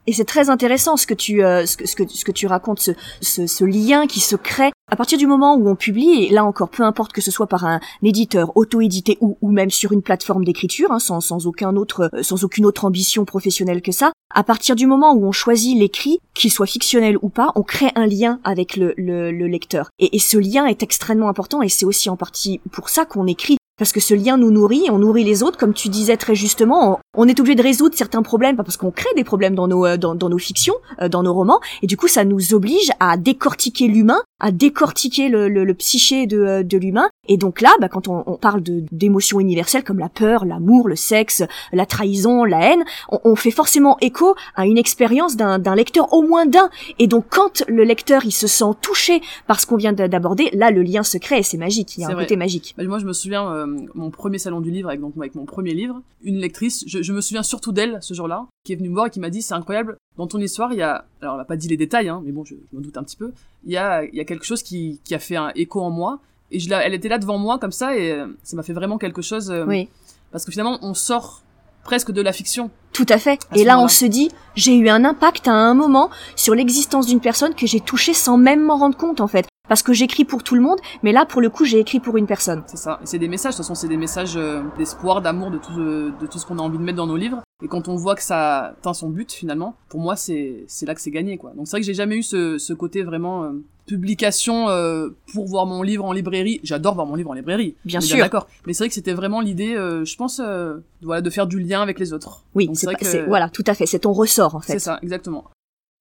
Et 0.08 0.14
c'est 0.14 0.26
très 0.26 0.50
intéressant 0.50 0.98
ce 0.98 1.06
que 1.06 1.14
tu 1.14 1.44
euh, 1.44 1.66
ce 1.66 1.78
que 1.78 2.08
ce 2.08 2.26
que 2.26 2.32
tu 2.32 2.48
racontes 2.48 2.80
ce, 2.80 2.94
ce 3.22 3.64
lien 3.64 4.08
qui 4.08 4.20
se 4.20 4.36
crée 4.36 4.72
à 4.92 4.96
partir 4.96 5.20
du 5.20 5.28
moment 5.28 5.56
où 5.56 5.70
on 5.70 5.76
publie 5.76 6.26
et 6.26 6.30
là 6.32 6.44
encore 6.44 6.70
peu 6.70 6.84
importe 6.84 7.14
que 7.14 7.22
ce 7.22 7.30
soit 7.30 7.46
par 7.46 7.66
un 7.66 7.80
éditeur 8.02 8.52
auto-édité 8.58 9.20
ou 9.22 9.38
ou 9.42 9.52
même 9.52 9.70
sur 9.70 9.92
une 9.92 10.02
plateforme 10.02 10.44
d'écriture 10.44 10.92
hein, 10.92 10.98
sans 10.98 11.22
sans 11.22 11.46
aucun 11.46 11.76
autre 11.76 12.10
euh, 12.14 12.24
sans 12.24 12.44
aucune 12.44 12.66
autre 12.66 12.86
ambition 12.86 13.26
professionnelle 13.26 13.84
que 13.84 13.92
ça 13.92 14.12
à 14.34 14.44
partir 14.44 14.76
du 14.76 14.88
moment 14.88 15.14
où 15.14 15.24
on 15.28 15.32
choisit 15.32 15.78
l'écrit 15.78 16.20
qu'il 16.34 16.52
soit 16.52 16.66
fictionnel 16.66 17.18
ou 17.22 17.30
pas 17.30 17.52
on 17.54 17.62
crée 17.62 17.92
un 17.94 18.08
lien 18.08 18.40
avec 18.44 18.78
le 18.78 18.96
le, 18.98 19.32
le 19.32 19.48
lecteur 19.48 19.92
et, 20.00 20.16
et 20.16 20.20
ce 20.20 20.40
lien 20.40 20.66
est 20.66 20.82
extrêmement 20.82 21.30
important 21.30 21.62
et 21.62 21.70
c'est 21.70 21.86
aussi 21.86 22.10
en 22.10 22.18
partie 22.18 22.60
pour 22.72 22.90
ça 22.90 23.06
qu'on 23.06 23.28
écrit 23.28 23.58
parce 23.82 23.94
que 23.94 24.00
ce 24.00 24.14
lien 24.14 24.38
nous 24.38 24.52
nourrit, 24.52 24.84
on 24.92 25.00
nourrit 25.00 25.24
les 25.24 25.42
autres, 25.42 25.58
comme 25.58 25.74
tu 25.74 25.90
disais 25.90 26.16
très 26.16 26.36
justement. 26.36 27.00
On, 27.16 27.24
on 27.24 27.28
est 27.28 27.40
obligé 27.40 27.56
de 27.56 27.64
résoudre 27.64 27.96
certains 27.98 28.22
problèmes, 28.22 28.56
parce 28.56 28.78
qu'on 28.78 28.92
crée 28.92 29.10
des 29.16 29.24
problèmes 29.24 29.56
dans 29.56 29.68
nos 29.68 29.88
euh, 29.88 29.98
dans, 29.98 30.14
dans 30.14 30.30
nos 30.30 30.38
fictions, 30.38 30.76
euh, 31.02 31.10
dans 31.10 31.24
nos 31.24 31.34
romans, 31.34 31.60
et 31.82 31.88
du 31.88 31.98
coup 31.98 32.08
ça 32.08 32.24
nous 32.24 32.54
oblige 32.54 32.92
à 33.00 33.18
décortiquer 33.18 33.88
l'humain, 33.88 34.22
à 34.40 34.52
décortiquer 34.52 35.30
le, 35.30 35.50
le, 35.50 35.64
le 35.66 35.74
psyché 35.74 36.28
de, 36.28 36.38
euh, 36.40 36.64
de 36.64 36.78
l'humain. 36.78 37.10
Et 37.28 37.38
donc 37.38 37.62
là, 37.62 37.72
bah, 37.80 37.88
quand 37.88 38.08
on, 38.08 38.24
on 38.28 38.36
parle 38.36 38.62
d'émotions 38.92 39.40
universelles 39.40 39.84
comme 39.84 40.00
la 40.00 40.10
peur, 40.10 40.46
l'amour, 40.46 40.88
le 40.88 40.96
sexe, 40.96 41.44
la 41.74 41.86
trahison, 41.88 42.44
la 42.44 42.60
haine, 42.74 42.84
on, 43.10 43.20
on 43.24 43.36
fait 43.36 43.52
forcément 43.52 43.98
écho 44.02 44.36
à 44.56 44.68
une 44.68 44.78
expérience 44.78 45.36
d'un 45.36 45.58
d'un 45.58 45.74
lecteur, 45.76 46.14
au 46.14 46.22
moins 46.22 46.46
d'un. 46.46 46.70
Et 47.00 47.08
donc 47.08 47.26
quand 47.32 47.64
le 47.68 47.84
lecteur 47.84 48.26
il 48.26 48.32
se 48.32 48.46
sent 48.48 48.74
touché 48.82 49.22
par 49.48 49.60
ce 49.60 49.66
qu'on 49.66 49.78
vient 49.78 49.94
d'a- 49.94 50.08
d'aborder, 50.08 50.52
là 50.54 50.70
le 50.70 50.84
lien 50.84 51.02
se 51.02 51.18
crée 51.18 51.40
et 51.40 51.44
c'est 51.44 51.58
magique. 51.58 51.98
Il 51.98 52.02
y 52.02 52.04
a 52.06 52.10
un 52.10 52.14
vrai. 52.14 52.26
côté 52.26 52.36
magique. 52.36 52.76
Bah, 52.78 52.84
moi, 52.86 53.00
je 53.00 53.06
me 53.06 53.14
souviens, 53.14 53.50
euh, 53.52 53.66
mon 53.94 54.10
premier 54.12 54.38
salon 54.38 54.62
du 54.62 54.72
livre, 54.72 54.90
avec, 54.90 55.02
donc, 55.02 55.14
avec 55.18 55.36
mon 55.36 55.46
premier 55.46 55.74
livre, 55.74 56.02
une 56.24 56.38
lectrice, 56.38 56.84
je, 56.88 57.02
je 57.02 57.14
me 57.14 57.22
souviens 57.22 57.44
surtout 57.44 57.72
d'elle, 57.72 57.98
ce 58.02 58.14
jour-là, 58.14 58.46
qui 58.66 58.74
est 58.74 58.76
venue 58.76 58.90
me 58.90 58.94
voir 58.94 59.08
et 59.08 59.10
qui 59.10 59.20
m'a 59.20 59.30
dit, 59.30 59.42
c'est 59.42 59.54
incroyable, 59.54 59.98
dans 60.18 60.28
ton 60.28 60.40
histoire, 60.40 60.74
il 60.74 60.80
y 60.80 60.82
a, 60.82 61.06
alors 61.22 61.36
elle 61.36 61.40
m'a 61.40 61.46
pas 61.46 61.56
dit 61.58 61.68
les 61.68 61.78
détails, 61.78 62.10
hein, 62.10 62.22
mais 62.24 62.32
bon, 62.32 62.44
je, 62.44 62.56
je 62.72 62.78
me 62.78 62.82
doute 62.82 62.98
un 62.98 63.04
petit 63.04 63.18
peu, 63.18 63.32
il 63.66 63.72
y 63.72 63.78
a, 63.78 64.04
il 64.04 64.16
y 64.16 64.20
a 64.20 64.26
quelque 64.26 64.46
chose 64.46 64.64
qui, 64.64 65.00
qui 65.04 65.16
a 65.16 65.20
fait 65.20 65.36
un 65.36 65.52
écho 65.56 65.82
en 65.82 65.90
moi, 65.90 66.20
et 66.52 66.60
je 66.60 66.72
elle 66.74 66.94
était 66.94 67.10
là 67.10 67.18
devant 67.18 67.38
moi, 67.38 67.58
comme 67.60 67.72
ça, 67.72 67.96
et 67.98 68.12
euh, 68.12 68.28
ça 68.44 68.56
m'a 68.56 68.64
fait 68.64 68.74
vraiment 68.74 68.98
quelque 68.98 69.22
chose, 69.22 69.50
euh, 69.52 69.66
Oui. 69.66 69.88
parce 70.32 70.46
que 70.46 70.52
finalement, 70.52 70.80
on 70.82 70.94
sort 70.94 71.42
presque 71.84 72.12
de 72.12 72.22
la 72.22 72.32
fiction. 72.32 72.70
Tout 72.94 73.08
à 73.10 73.18
fait. 73.18 73.40
À 73.50 73.58
Et 73.58 73.64
là, 73.64 73.80
on 73.80 73.88
se 73.88 74.06
dit, 74.06 74.30
j'ai 74.56 74.76
eu 74.76 74.88
un 74.90 75.04
impact 75.04 75.48
à 75.48 75.54
un 75.54 75.74
moment 75.74 76.12
sur 76.36 76.54
l'existence 76.54 77.08
d'une 77.08 77.20
personne 77.22 77.56
que 77.56 77.66
j'ai 77.66 77.80
touchée 77.80 78.14
sans 78.14 78.38
même 78.38 78.62
m'en 78.62 78.78
rendre 78.78 78.96
compte, 78.98 79.20
en 79.20 79.28
fait. 79.28 79.48
Parce 79.72 79.84
que 79.84 79.94
j'écris 79.94 80.26
pour 80.26 80.44
tout 80.44 80.56
le 80.56 80.60
monde, 80.62 80.80
mais 81.02 81.14
là, 81.14 81.26
pour 81.26 81.40
le 81.40 81.50
coup, 81.50 81.64
j'ai 81.64 81.80
écrit 81.80 82.02
pour 82.02 82.18
une 82.18 82.28
personne. 82.28 82.62
C'est 82.68 82.76
ça. 82.76 83.00
Et 83.04 83.06
c'est 83.06 83.20
des 83.20 83.30
messages, 83.30 83.54
de 83.54 83.56
toute 83.56 83.64
façon, 83.66 83.74
c'est 83.74 83.88
des 83.88 83.96
messages 83.96 84.34
euh, 84.36 84.62
d'espoir, 84.78 85.22
d'amour, 85.22 85.50
de 85.50 85.60
tout, 85.60 85.74
de, 85.74 86.28
tout 86.30 86.40
ce 86.40 86.46
qu'on 86.46 86.60
a 86.60 86.62
envie 86.62 86.78
de 86.78 86.84
mettre 86.84 86.98
dans 86.98 87.08
nos 87.08 87.16
livres. 87.16 87.42
Et 87.64 87.70
quand 87.70 87.88
on 87.88 87.96
voit 87.96 88.16
que 88.16 88.22
ça 88.22 88.66
atteint 88.78 88.94
son 88.94 89.10
but, 89.10 89.32
finalement, 89.32 89.78
pour 89.88 90.02
moi, 90.02 90.18
c'est 90.18 90.66
là 90.86 90.94
que 90.94 91.00
c'est 91.00 91.10
gagné, 91.10 91.38
quoi. 91.38 91.52
Donc 91.56 91.68
c'est 91.68 91.72
vrai 91.72 91.80
que 91.80 91.86
j'ai 91.86 91.94
jamais 91.94 92.18
eu 92.18 92.24
ce, 92.24 92.58
ce 92.58 92.74
côté 92.74 93.02
vraiment 93.04 93.46
euh, 93.46 93.52
publication 93.86 94.68
euh, 94.68 95.12
pour 95.34 95.46
voir 95.48 95.66
mon 95.66 95.84
livre 95.84 96.04
en 96.04 96.12
librairie. 96.12 96.60
J'adore 96.64 96.96
voir 96.96 97.08
mon 97.08 97.16
livre 97.16 97.30
en 97.30 97.34
librairie. 97.34 97.78
Bien 97.86 98.02
sûr. 98.02 98.18
D'accord. 98.18 98.48
Mais 98.68 98.74
c'est 98.74 98.84
vrai 98.84 98.90
que 98.90 98.96
c'était 98.96 99.14
vraiment 99.14 99.40
l'idée, 99.40 99.74
euh, 99.78 100.04
je 100.04 100.18
pense, 100.18 100.42
euh, 100.44 100.80
de- 101.02 101.06
voilà, 101.06 101.22
de 101.22 101.30
faire 101.30 101.48
du 101.48 101.62
lien 101.62 101.82
avec 101.82 101.98
les 101.98 102.12
autres. 102.12 102.44
Oui, 102.56 102.70
c'est 102.74 102.94
que- 102.96 103.06
c'est- 103.06 103.24
voilà, 103.26 103.48
tout 103.48 103.64
à 103.68 103.74
fait. 103.74 103.86
C'est 103.86 104.00
ton 104.00 104.12
ressort, 104.12 104.54
en 104.56 104.60
fait. 104.60 104.74
C'est 104.74 104.80
ça, 104.80 105.00
exactement. 105.02 105.46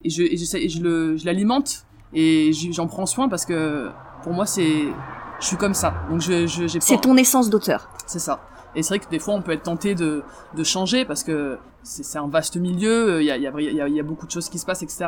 Et 0.02 0.10
je, 0.10 0.22
et 0.22 0.32
et 0.64 0.68
je 0.68 0.82
le, 0.82 1.16
je 1.16 1.24
l'alimente 1.26 1.84
et 2.12 2.52
j'en 2.72 2.86
prends 2.86 3.06
soin 3.06 3.28
parce 3.28 3.44
que 3.44 3.90
pour 4.22 4.32
moi 4.32 4.46
c'est, 4.46 4.84
je 5.40 5.46
suis 5.46 5.56
comme 5.56 5.74
ça. 5.74 5.94
Donc 6.10 6.20
je, 6.20 6.46
je, 6.46 6.66
j'ai 6.66 6.78
pas- 6.78 6.84
C'est 6.84 7.00
ton 7.00 7.16
essence 7.16 7.50
d'auteur. 7.50 7.88
c'est 8.06 8.18
ça. 8.18 8.40
Et 8.74 8.82
c'est 8.82 8.94
vrai 8.94 8.98
que 9.04 9.10
des 9.10 9.18
fois 9.18 9.34
on 9.34 9.42
peut 9.42 9.52
être 9.52 9.64
tenté 9.64 9.94
de, 9.94 10.22
de 10.54 10.64
changer 10.64 11.04
parce 11.04 11.24
que 11.24 11.58
c'est, 11.82 12.04
c'est 12.04 12.18
un 12.18 12.28
vaste 12.28 12.56
milieu, 12.56 13.20
il 13.20 13.26
y 13.26 13.30
a, 13.30 13.36
il 13.36 13.42
y, 13.42 13.46
a, 13.46 13.52
il 13.58 13.74
y, 13.74 13.80
a, 13.80 13.88
il 13.88 13.94
y 13.94 14.00
a 14.00 14.02
beaucoup 14.04 14.26
de 14.26 14.30
choses 14.30 14.48
qui 14.48 14.58
se 14.58 14.66
passent, 14.66 14.82
etc. 14.82 15.06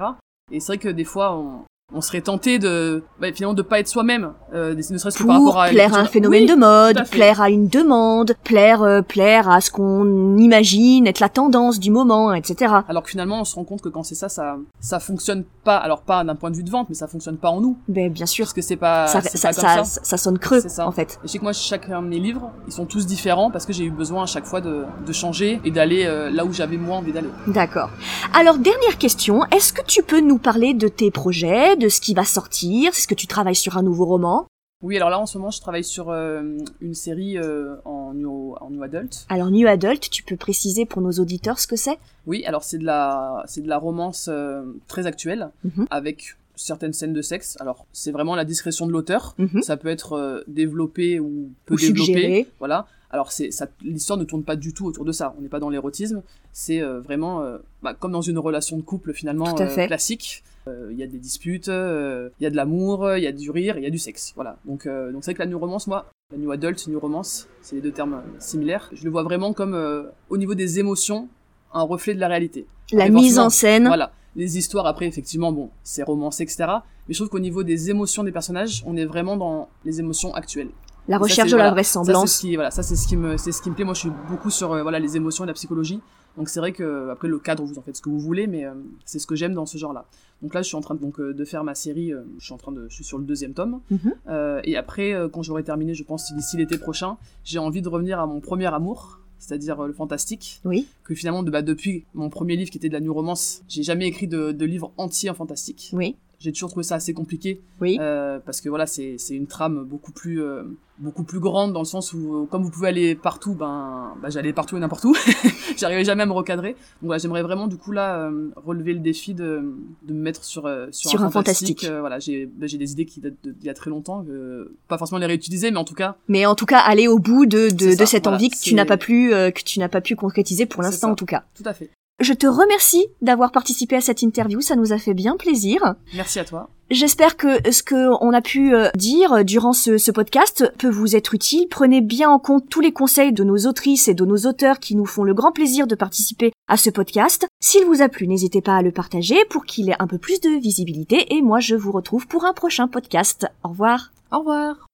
Et 0.50 0.58
c'est 0.60 0.66
vrai 0.72 0.78
que 0.78 0.88
des 0.88 1.04
fois 1.04 1.34
on, 1.36 1.62
on 1.94 2.00
serait 2.00 2.20
tenté 2.20 2.58
de, 2.58 3.02
bah, 3.20 3.28
finalement 3.32 3.54
de 3.54 3.62
pas 3.62 3.80
être 3.80 3.88
soi-même, 3.88 4.32
euh, 4.54 4.74
ne 4.74 4.98
serait-ce 4.98 5.18
que 5.18 5.24
par 5.24 5.38
rapport 5.38 5.60
à 5.60 5.68
plaire 5.68 5.94
à 5.94 5.98
un 5.98 6.04
phénomène 6.04 6.42
Oui, 6.42 6.48
de 6.48 6.54
mode, 6.54 6.98
à 6.98 7.04
plaire 7.04 7.40
à 7.40 7.50
une 7.50 7.68
demande, 7.68 8.34
plaire, 8.44 8.82
euh, 8.82 9.02
plaire 9.02 9.48
à 9.48 9.60
ce 9.60 9.70
qu'on 9.70 10.36
imagine 10.38 11.06
être 11.06 11.20
la 11.20 11.28
tendance 11.28 11.78
du 11.78 11.90
moment, 11.90 12.32
etc. 12.34 12.74
Alors 12.88 13.02
que 13.02 13.10
finalement 13.10 13.40
on 13.40 13.44
se 13.44 13.54
rend 13.54 13.64
compte 13.64 13.82
que 13.82 13.88
quand 13.88 14.02
c'est 14.02 14.14
ça, 14.14 14.28
ça, 14.28 14.56
ça 14.80 15.00
fonctionne 15.00 15.44
pas. 15.64 15.76
Alors 15.76 16.02
pas 16.02 16.24
d'un 16.24 16.34
point 16.34 16.50
de 16.50 16.56
vue 16.56 16.64
de 16.64 16.70
vente, 16.70 16.88
mais 16.88 16.94
ça 16.94 17.06
fonctionne 17.08 17.36
pas 17.36 17.48
en 17.50 17.60
nous. 17.60 17.76
Ben, 17.88 18.10
bien 18.10 18.26
sûr. 18.26 18.44
Parce 18.44 18.52
que 18.52 18.62
c'est 18.62 18.76
pas, 18.76 19.06
Ça, 19.06 19.20
ça, 19.20 19.48
pas 19.48 19.54
comme 19.54 19.62
ça, 19.64 19.84
ça. 19.84 20.00
ça 20.02 20.16
sonne 20.16 20.38
creux, 20.38 20.60
ça. 20.60 20.86
en 20.86 20.92
fait. 20.92 21.18
Et 21.24 21.26
je 21.26 21.32
sais 21.32 21.38
que 21.38 21.42
moi, 21.44 21.52
chacun 21.52 22.02
de 22.02 22.06
mes 22.08 22.18
livres, 22.18 22.50
ils 22.66 22.72
sont 22.72 22.86
tous 22.86 23.06
différents 23.06 23.50
parce 23.50 23.66
que 23.66 23.72
j'ai 23.72 23.84
eu 23.84 23.90
besoin 23.90 24.24
à 24.24 24.26
chaque 24.26 24.44
fois 24.46 24.60
de, 24.60 24.84
de 25.06 25.12
changer 25.12 25.60
et 25.64 25.70
d'aller 25.70 26.04
euh, 26.06 26.30
là 26.30 26.44
où 26.44 26.52
j'avais 26.52 26.76
moins 26.76 26.98
envie 26.98 27.12
d'aller. 27.12 27.28
D'accord. 27.46 27.90
Alors, 28.34 28.56
dernière 28.58 28.96
question. 28.98 29.44
Est-ce 29.46 29.72
que 29.72 29.82
tu 29.86 30.02
peux 30.02 30.20
nous 30.20 30.38
parler 30.38 30.74
de 30.74 30.88
tes 30.88 31.10
projets, 31.10 31.76
de 31.76 31.88
ce 31.88 32.00
qui 32.00 32.14
va 32.14 32.24
sortir? 32.24 32.88
Est-ce 32.90 33.06
que 33.06 33.14
tu 33.14 33.26
travailles 33.26 33.54
sur 33.54 33.76
un 33.76 33.82
nouveau 33.82 34.06
roman? 34.06 34.46
Oui, 34.82 34.96
alors 34.96 35.10
là, 35.10 35.20
en 35.20 35.26
ce 35.26 35.38
moment, 35.38 35.50
je 35.50 35.60
travaille 35.60 35.84
sur 35.84 36.10
euh, 36.10 36.56
une 36.80 36.94
série 36.94 37.36
euh, 37.38 37.76
en, 37.84 38.14
new, 38.14 38.54
en 38.60 38.70
new 38.70 38.82
adult. 38.82 39.26
Alors, 39.28 39.50
New 39.50 39.68
Adult, 39.68 40.10
tu 40.10 40.22
peux 40.24 40.36
préciser 40.36 40.86
pour 40.86 41.02
nos 41.02 41.12
auditeurs 41.12 41.60
ce 41.60 41.66
que 41.68 41.76
c'est? 41.76 41.98
Oui, 42.26 42.44
alors 42.46 42.64
c'est 42.64 42.78
de 42.78 42.84
la, 42.84 43.44
c'est 43.46 43.60
de 43.60 43.68
la 43.68 43.78
romance 43.78 44.28
euh, 44.32 44.62
très 44.88 45.06
actuelle 45.06 45.50
Mhm. 45.64 45.86
avec 45.90 46.36
certaines 46.56 46.92
scènes 46.92 47.12
de 47.12 47.22
sexe. 47.22 47.56
Alors, 47.60 47.86
c'est 47.92 48.10
vraiment 48.12 48.34
la 48.34 48.44
discrétion 48.44 48.86
de 48.86 48.92
l'auteur. 48.92 49.34
Mhm. 49.38 49.62
Ça 49.62 49.76
peut 49.76 49.88
être 49.88 50.42
développé 50.48 51.20
ou 51.20 51.50
peu 51.66 51.74
Ou 51.74 51.78
développé. 51.78 52.04
suggéré. 52.12 52.48
Voilà. 52.58 52.86
Alors 53.12 53.30
c'est 53.30 53.50
ça, 53.50 53.66
l'histoire 53.82 54.18
ne 54.18 54.24
tourne 54.24 54.42
pas 54.42 54.56
du 54.56 54.72
tout 54.72 54.86
autour 54.86 55.04
de 55.04 55.12
ça. 55.12 55.34
On 55.38 55.42
n'est 55.42 55.48
pas 55.48 55.60
dans 55.60 55.68
l'érotisme. 55.68 56.22
C'est 56.52 56.80
euh, 56.80 57.00
vraiment 57.00 57.42
euh, 57.42 57.58
bah, 57.82 57.94
comme 57.94 58.12
dans 58.12 58.22
une 58.22 58.38
relation 58.38 58.76
de 58.78 58.82
couple 58.82 59.12
finalement 59.12 59.54
euh, 59.60 59.86
classique. 59.86 60.42
Euh, 60.66 60.88
Il 60.92 60.98
y 60.98 61.02
a 61.02 61.06
des 61.06 61.18
disputes, 61.18 61.68
euh, 61.68 62.30
il 62.40 62.44
y 62.44 62.46
a 62.46 62.50
de 62.50 62.56
l'amour, 62.56 63.16
il 63.16 63.22
y 63.22 63.26
a 63.26 63.32
du 63.32 63.50
rire, 63.50 63.76
il 63.76 63.82
y 63.82 63.86
a 63.86 63.90
du 63.90 63.98
sexe. 63.98 64.32
Voilà. 64.34 64.56
Donc 64.64 64.86
euh, 64.86 65.12
donc 65.12 65.24
c'est 65.24 65.32
vrai 65.32 65.34
que 65.34 65.42
la 65.42 65.46
new 65.46 65.58
romance, 65.58 65.86
moi, 65.88 66.06
la 66.30 66.38
new 66.38 66.50
adult, 66.52 66.86
new 66.88 66.98
romance, 66.98 67.48
c'est 67.60 67.74
les 67.76 67.82
deux 67.82 67.92
termes 67.92 68.22
similaires. 68.38 68.88
Je 68.92 69.04
le 69.04 69.10
vois 69.10 69.24
vraiment 69.24 69.52
comme 69.52 69.74
euh, 69.74 70.04
au 70.30 70.38
niveau 70.38 70.54
des 70.54 70.78
émotions 70.78 71.28
un 71.74 71.82
reflet 71.82 72.14
de 72.14 72.20
la 72.20 72.28
réalité. 72.28 72.66
La 72.92 73.08
mise 73.08 73.38
en 73.38 73.50
scène. 73.50 73.86
Voilà. 73.86 74.12
Les 74.36 74.56
histoires, 74.56 74.86
après, 74.86 75.06
effectivement, 75.06 75.52
bon, 75.52 75.68
c'est 75.82 76.02
romancé, 76.02 76.42
etc. 76.42 76.64
Mais 77.06 77.12
je 77.14 77.18
trouve 77.18 77.28
qu'au 77.28 77.38
niveau 77.38 77.62
des 77.64 77.90
émotions 77.90 78.24
des 78.24 78.32
personnages, 78.32 78.82
on 78.86 78.96
est 78.96 79.04
vraiment 79.04 79.36
dans 79.36 79.68
les 79.84 80.00
émotions 80.00 80.32
actuelles. 80.34 80.70
La 81.08 81.16
ça, 81.18 81.22
recherche 81.24 81.50
de 81.50 81.56
la 81.56 81.70
voilà, 81.70 81.82
Ça, 81.82 81.92
c'est 81.92 81.98
vraisemblance. 81.98 82.32
ce 82.32 82.40
qui, 82.40 82.54
voilà, 82.54 82.70
ça, 82.70 82.82
c'est 82.82 82.96
ce 82.96 83.08
qui 83.08 83.16
me, 83.16 83.36
c'est 83.36 83.52
ce 83.52 83.60
qui 83.60 83.70
me 83.70 83.74
plaît. 83.74 83.84
Moi, 83.84 83.94
je 83.94 84.00
suis 84.00 84.12
beaucoup 84.28 84.50
sur, 84.50 84.72
euh, 84.72 84.82
voilà, 84.82 84.98
les 85.00 85.16
émotions 85.16 85.44
et 85.44 85.46
la 85.46 85.52
psychologie. 85.52 86.00
Donc, 86.36 86.48
c'est 86.48 86.60
vrai 86.60 86.72
que, 86.72 87.10
après, 87.10 87.28
le 87.28 87.38
cadre, 87.38 87.64
vous 87.64 87.78
en 87.78 87.82
faites 87.82 87.96
ce 87.96 88.02
que 88.02 88.08
vous 88.08 88.20
voulez, 88.20 88.46
mais 88.46 88.64
euh, 88.64 88.72
c'est 89.04 89.18
ce 89.18 89.26
que 89.26 89.34
j'aime 89.34 89.52
dans 89.54 89.66
ce 89.66 89.76
genre-là. 89.78 90.06
Donc 90.42 90.54
là, 90.54 90.62
je 90.62 90.68
suis 90.68 90.76
en 90.76 90.80
train 90.80 90.94
de, 90.94 91.00
donc, 91.00 91.20
euh, 91.20 91.34
de 91.34 91.44
faire 91.44 91.62
ma 91.64 91.74
série, 91.74 92.12
euh, 92.12 92.22
je 92.38 92.44
suis 92.44 92.54
en 92.54 92.56
train 92.56 92.72
de, 92.72 92.86
je 92.88 92.94
suis 92.94 93.04
sur 93.04 93.18
le 93.18 93.24
deuxième 93.24 93.52
tome. 93.52 93.80
Mhm. 93.90 93.98
Euh, 94.28 94.60
et 94.64 94.76
après, 94.76 95.12
euh, 95.12 95.28
quand 95.28 95.42
j'aurai 95.42 95.62
terminé, 95.64 95.94
je 95.94 96.04
pense 96.04 96.32
d'ici 96.34 96.56
l'été 96.56 96.78
prochain, 96.78 97.16
j'ai 97.44 97.58
envie 97.58 97.82
de 97.82 97.88
revenir 97.88 98.18
à 98.18 98.26
mon 98.26 98.40
premier 98.40 98.66
amour, 98.72 99.18
c'est-à-dire 99.38 99.80
euh, 99.82 99.86
le 99.88 99.92
fantastique 99.92 100.60
Oui. 100.64 100.86
que 101.04 101.14
finalement 101.14 101.42
de, 101.42 101.50
bah, 101.50 101.62
depuis 101.62 102.06
mon 102.14 102.30
premier 102.30 102.56
livre 102.56 102.70
qui 102.70 102.78
était 102.78 102.88
de 102.88 102.94
la 102.94 103.00
new 103.00 103.12
romance, 103.12 103.62
j'ai 103.68 103.82
jamais 103.82 104.06
écrit 104.06 104.26
de, 104.28 104.52
de 104.52 104.64
livre 104.64 104.92
entier 104.96 105.30
en 105.30 105.34
fantastique. 105.34 105.90
Oui. 105.92 106.16
J'ai 106.42 106.52
toujours 106.52 106.70
trouvé 106.70 106.82
ça 106.84 106.96
assez 106.96 107.14
compliqué 107.14 107.60
Oui. 107.80 107.96
euh, 108.00 108.38
parce 108.44 108.60
que 108.60 108.68
voilà 108.68 108.86
c'est 108.86 109.14
c'est 109.18 109.34
une 109.36 109.46
trame 109.46 109.84
beaucoup 109.84 110.10
plus 110.12 110.42
euh, 110.42 110.64
beaucoup 110.98 111.22
plus 111.24 111.38
grande 111.40 111.72
dans 111.72 111.80
le 111.80 111.86
sens 111.86 112.12
où 112.12 112.34
euh, 112.42 112.46
comme 112.46 112.62
vous 112.62 112.70
pouvez 112.70 112.88
aller 112.88 113.14
partout 113.14 113.54
ben, 113.54 114.14
ben 114.20 114.28
j'allais 114.30 114.52
partout 114.52 114.76
et 114.76 114.80
n'importe 114.80 115.04
où 115.04 115.14
j'arrivais 115.76 116.04
jamais 116.04 116.24
à 116.24 116.26
me 116.26 116.32
recadrer 116.32 116.70
donc 116.70 116.76
voilà 117.04 117.18
j'aimerais 117.18 117.42
vraiment 117.42 117.66
du 117.68 117.76
coup 117.76 117.92
là 117.92 118.26
euh, 118.28 118.50
relever 118.56 118.92
le 118.92 118.98
défi 119.00 119.34
de, 119.34 119.62
de 120.02 120.12
me 120.12 120.20
mettre 120.20 120.44
sur 120.44 120.66
euh, 120.66 120.86
sur, 120.90 121.10
Sur 121.10 121.22
un 121.22 121.30
fantastique, 121.30 121.80
fantastique. 121.80 121.90
Euh, 121.90 122.00
voilà 122.00 122.18
j'ai 122.18 122.46
ben, 122.46 122.68
j'ai 122.68 122.78
des 122.78 122.92
idées 122.92 123.06
qui 123.06 123.20
datent 123.20 123.34
d'il 123.44 123.64
y 123.64 123.70
a 123.70 123.74
très 123.74 123.90
longtemps 123.90 124.24
euh, 124.28 124.76
pas 124.88 124.98
forcément 124.98 125.18
les 125.18 125.26
réutiliser 125.26 125.70
mais 125.70 125.78
en 125.78 125.84
tout 125.84 125.94
cas 125.94 126.16
Mais 126.28 126.44
en 126.46 126.54
tout 126.54 126.66
cas, 126.66 126.78
aller 126.78 127.06
au 127.08 127.18
bout 127.18 127.46
de, 127.46 127.70
de, 127.70 127.90
de 127.92 127.96
ça, 127.96 128.06
cette 128.06 128.24
voilà, 128.24 128.36
envie 128.36 128.50
que 128.50 128.58
tu 128.58 128.74
n'as 128.74 128.84
pas 128.84 128.96
pu, 128.96 129.32
euh, 129.32 129.50
que 129.50 129.62
tu 129.62 129.78
n'as 129.78 129.88
pas 129.88 130.00
pu 130.00 130.16
concrétiser 130.16 130.66
pour 130.66 130.82
l'instant 130.82 131.10
en 131.12 131.14
tout 131.14 131.26
cas. 131.26 131.44
tout 131.54 131.64
à 131.66 131.72
fait 131.72 131.90
Je 132.22 132.34
te 132.34 132.46
remercie 132.46 133.08
d'avoir 133.20 133.50
participé 133.50 133.96
à 133.96 134.00
cette 134.00 134.22
interview, 134.22 134.60
ça 134.60 134.76
nous 134.76 134.92
a 134.92 134.98
fait 134.98 135.12
bien 135.12 135.36
plaisir. 135.36 135.96
merci 136.14 136.38
à 136.38 136.44
toi 136.44 136.68
J'espère 136.88 137.36
que 137.36 137.72
ce 137.72 137.82
que 137.82 138.12
on 138.22 138.32
a 138.32 138.40
pu 138.40 138.76
euh, 138.76 138.90
dire 138.94 139.44
durant 139.44 139.72
ce, 139.72 139.98
ce 139.98 140.12
podcast 140.12 140.72
peut 140.78 140.88
vous 140.88 141.16
être 141.16 141.34
utile. 141.34 141.66
Prenez 141.68 142.00
bien 142.00 142.30
en 142.30 142.38
compte 142.38 142.68
tous 142.68 142.80
les 142.80 142.92
conseils 142.92 143.32
de 143.32 143.42
nos 143.42 143.66
autrices 143.66 144.06
et 144.06 144.14
de 144.14 144.24
nos 144.24 144.46
auteurs 144.46 144.78
qui 144.78 144.94
nous 144.94 145.06
font 145.06 145.24
le 145.24 145.34
grand 145.34 145.50
plaisir 145.50 145.88
de 145.88 145.96
participer 145.96 146.52
à 146.68 146.76
ce 146.76 146.90
podcast. 146.90 147.48
S'il 147.60 147.86
vous 147.86 148.02
a 148.02 148.08
plu, 148.08 148.28
n'hésitez 148.28 148.60
pas 148.60 148.76
à 148.76 148.82
le 148.82 148.92
partager 148.92 149.44
pour 149.50 149.64
qu'il 149.64 149.90
ait 149.90 150.00
un 150.00 150.06
peu 150.06 150.18
plus 150.18 150.40
de 150.40 150.60
visibilité 150.60 151.34
et 151.34 151.42
moi 151.42 151.58
je 151.58 151.74
vous 151.74 151.90
retrouve 151.90 152.28
pour 152.28 152.44
un 152.44 152.52
prochain 152.52 152.86
podcast. 152.86 153.48
Au 153.64 153.70
revoir. 153.70 154.12
au 154.30 154.38
revoir 154.38 154.86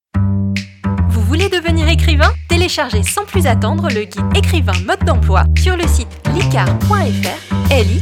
voulez 1.28 1.50
devenir 1.50 1.86
écrivain 1.88 2.32
Téléchargez 2.48 3.02
sans 3.02 3.24
plus 3.26 3.46
attendre 3.46 3.88
le 3.90 4.04
guide 4.04 4.24
écrivain 4.34 4.72
mode 4.86 5.04
d'emploi 5.04 5.44
sur 5.58 5.76
le 5.76 5.86
site 5.86 6.08
licar.fr, 6.34 7.70
l 7.70 7.86
i 7.86 8.00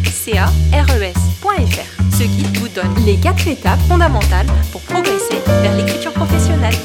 Ce 2.12 2.22
guide 2.22 2.56
vous 2.58 2.68
donne 2.68 3.04
les 3.04 3.16
quatre 3.16 3.48
étapes 3.48 3.80
fondamentales 3.88 4.46
pour 4.70 4.80
progresser 4.82 5.42
vers 5.44 5.76
l'écriture 5.76 6.12
professionnelle. 6.12 6.76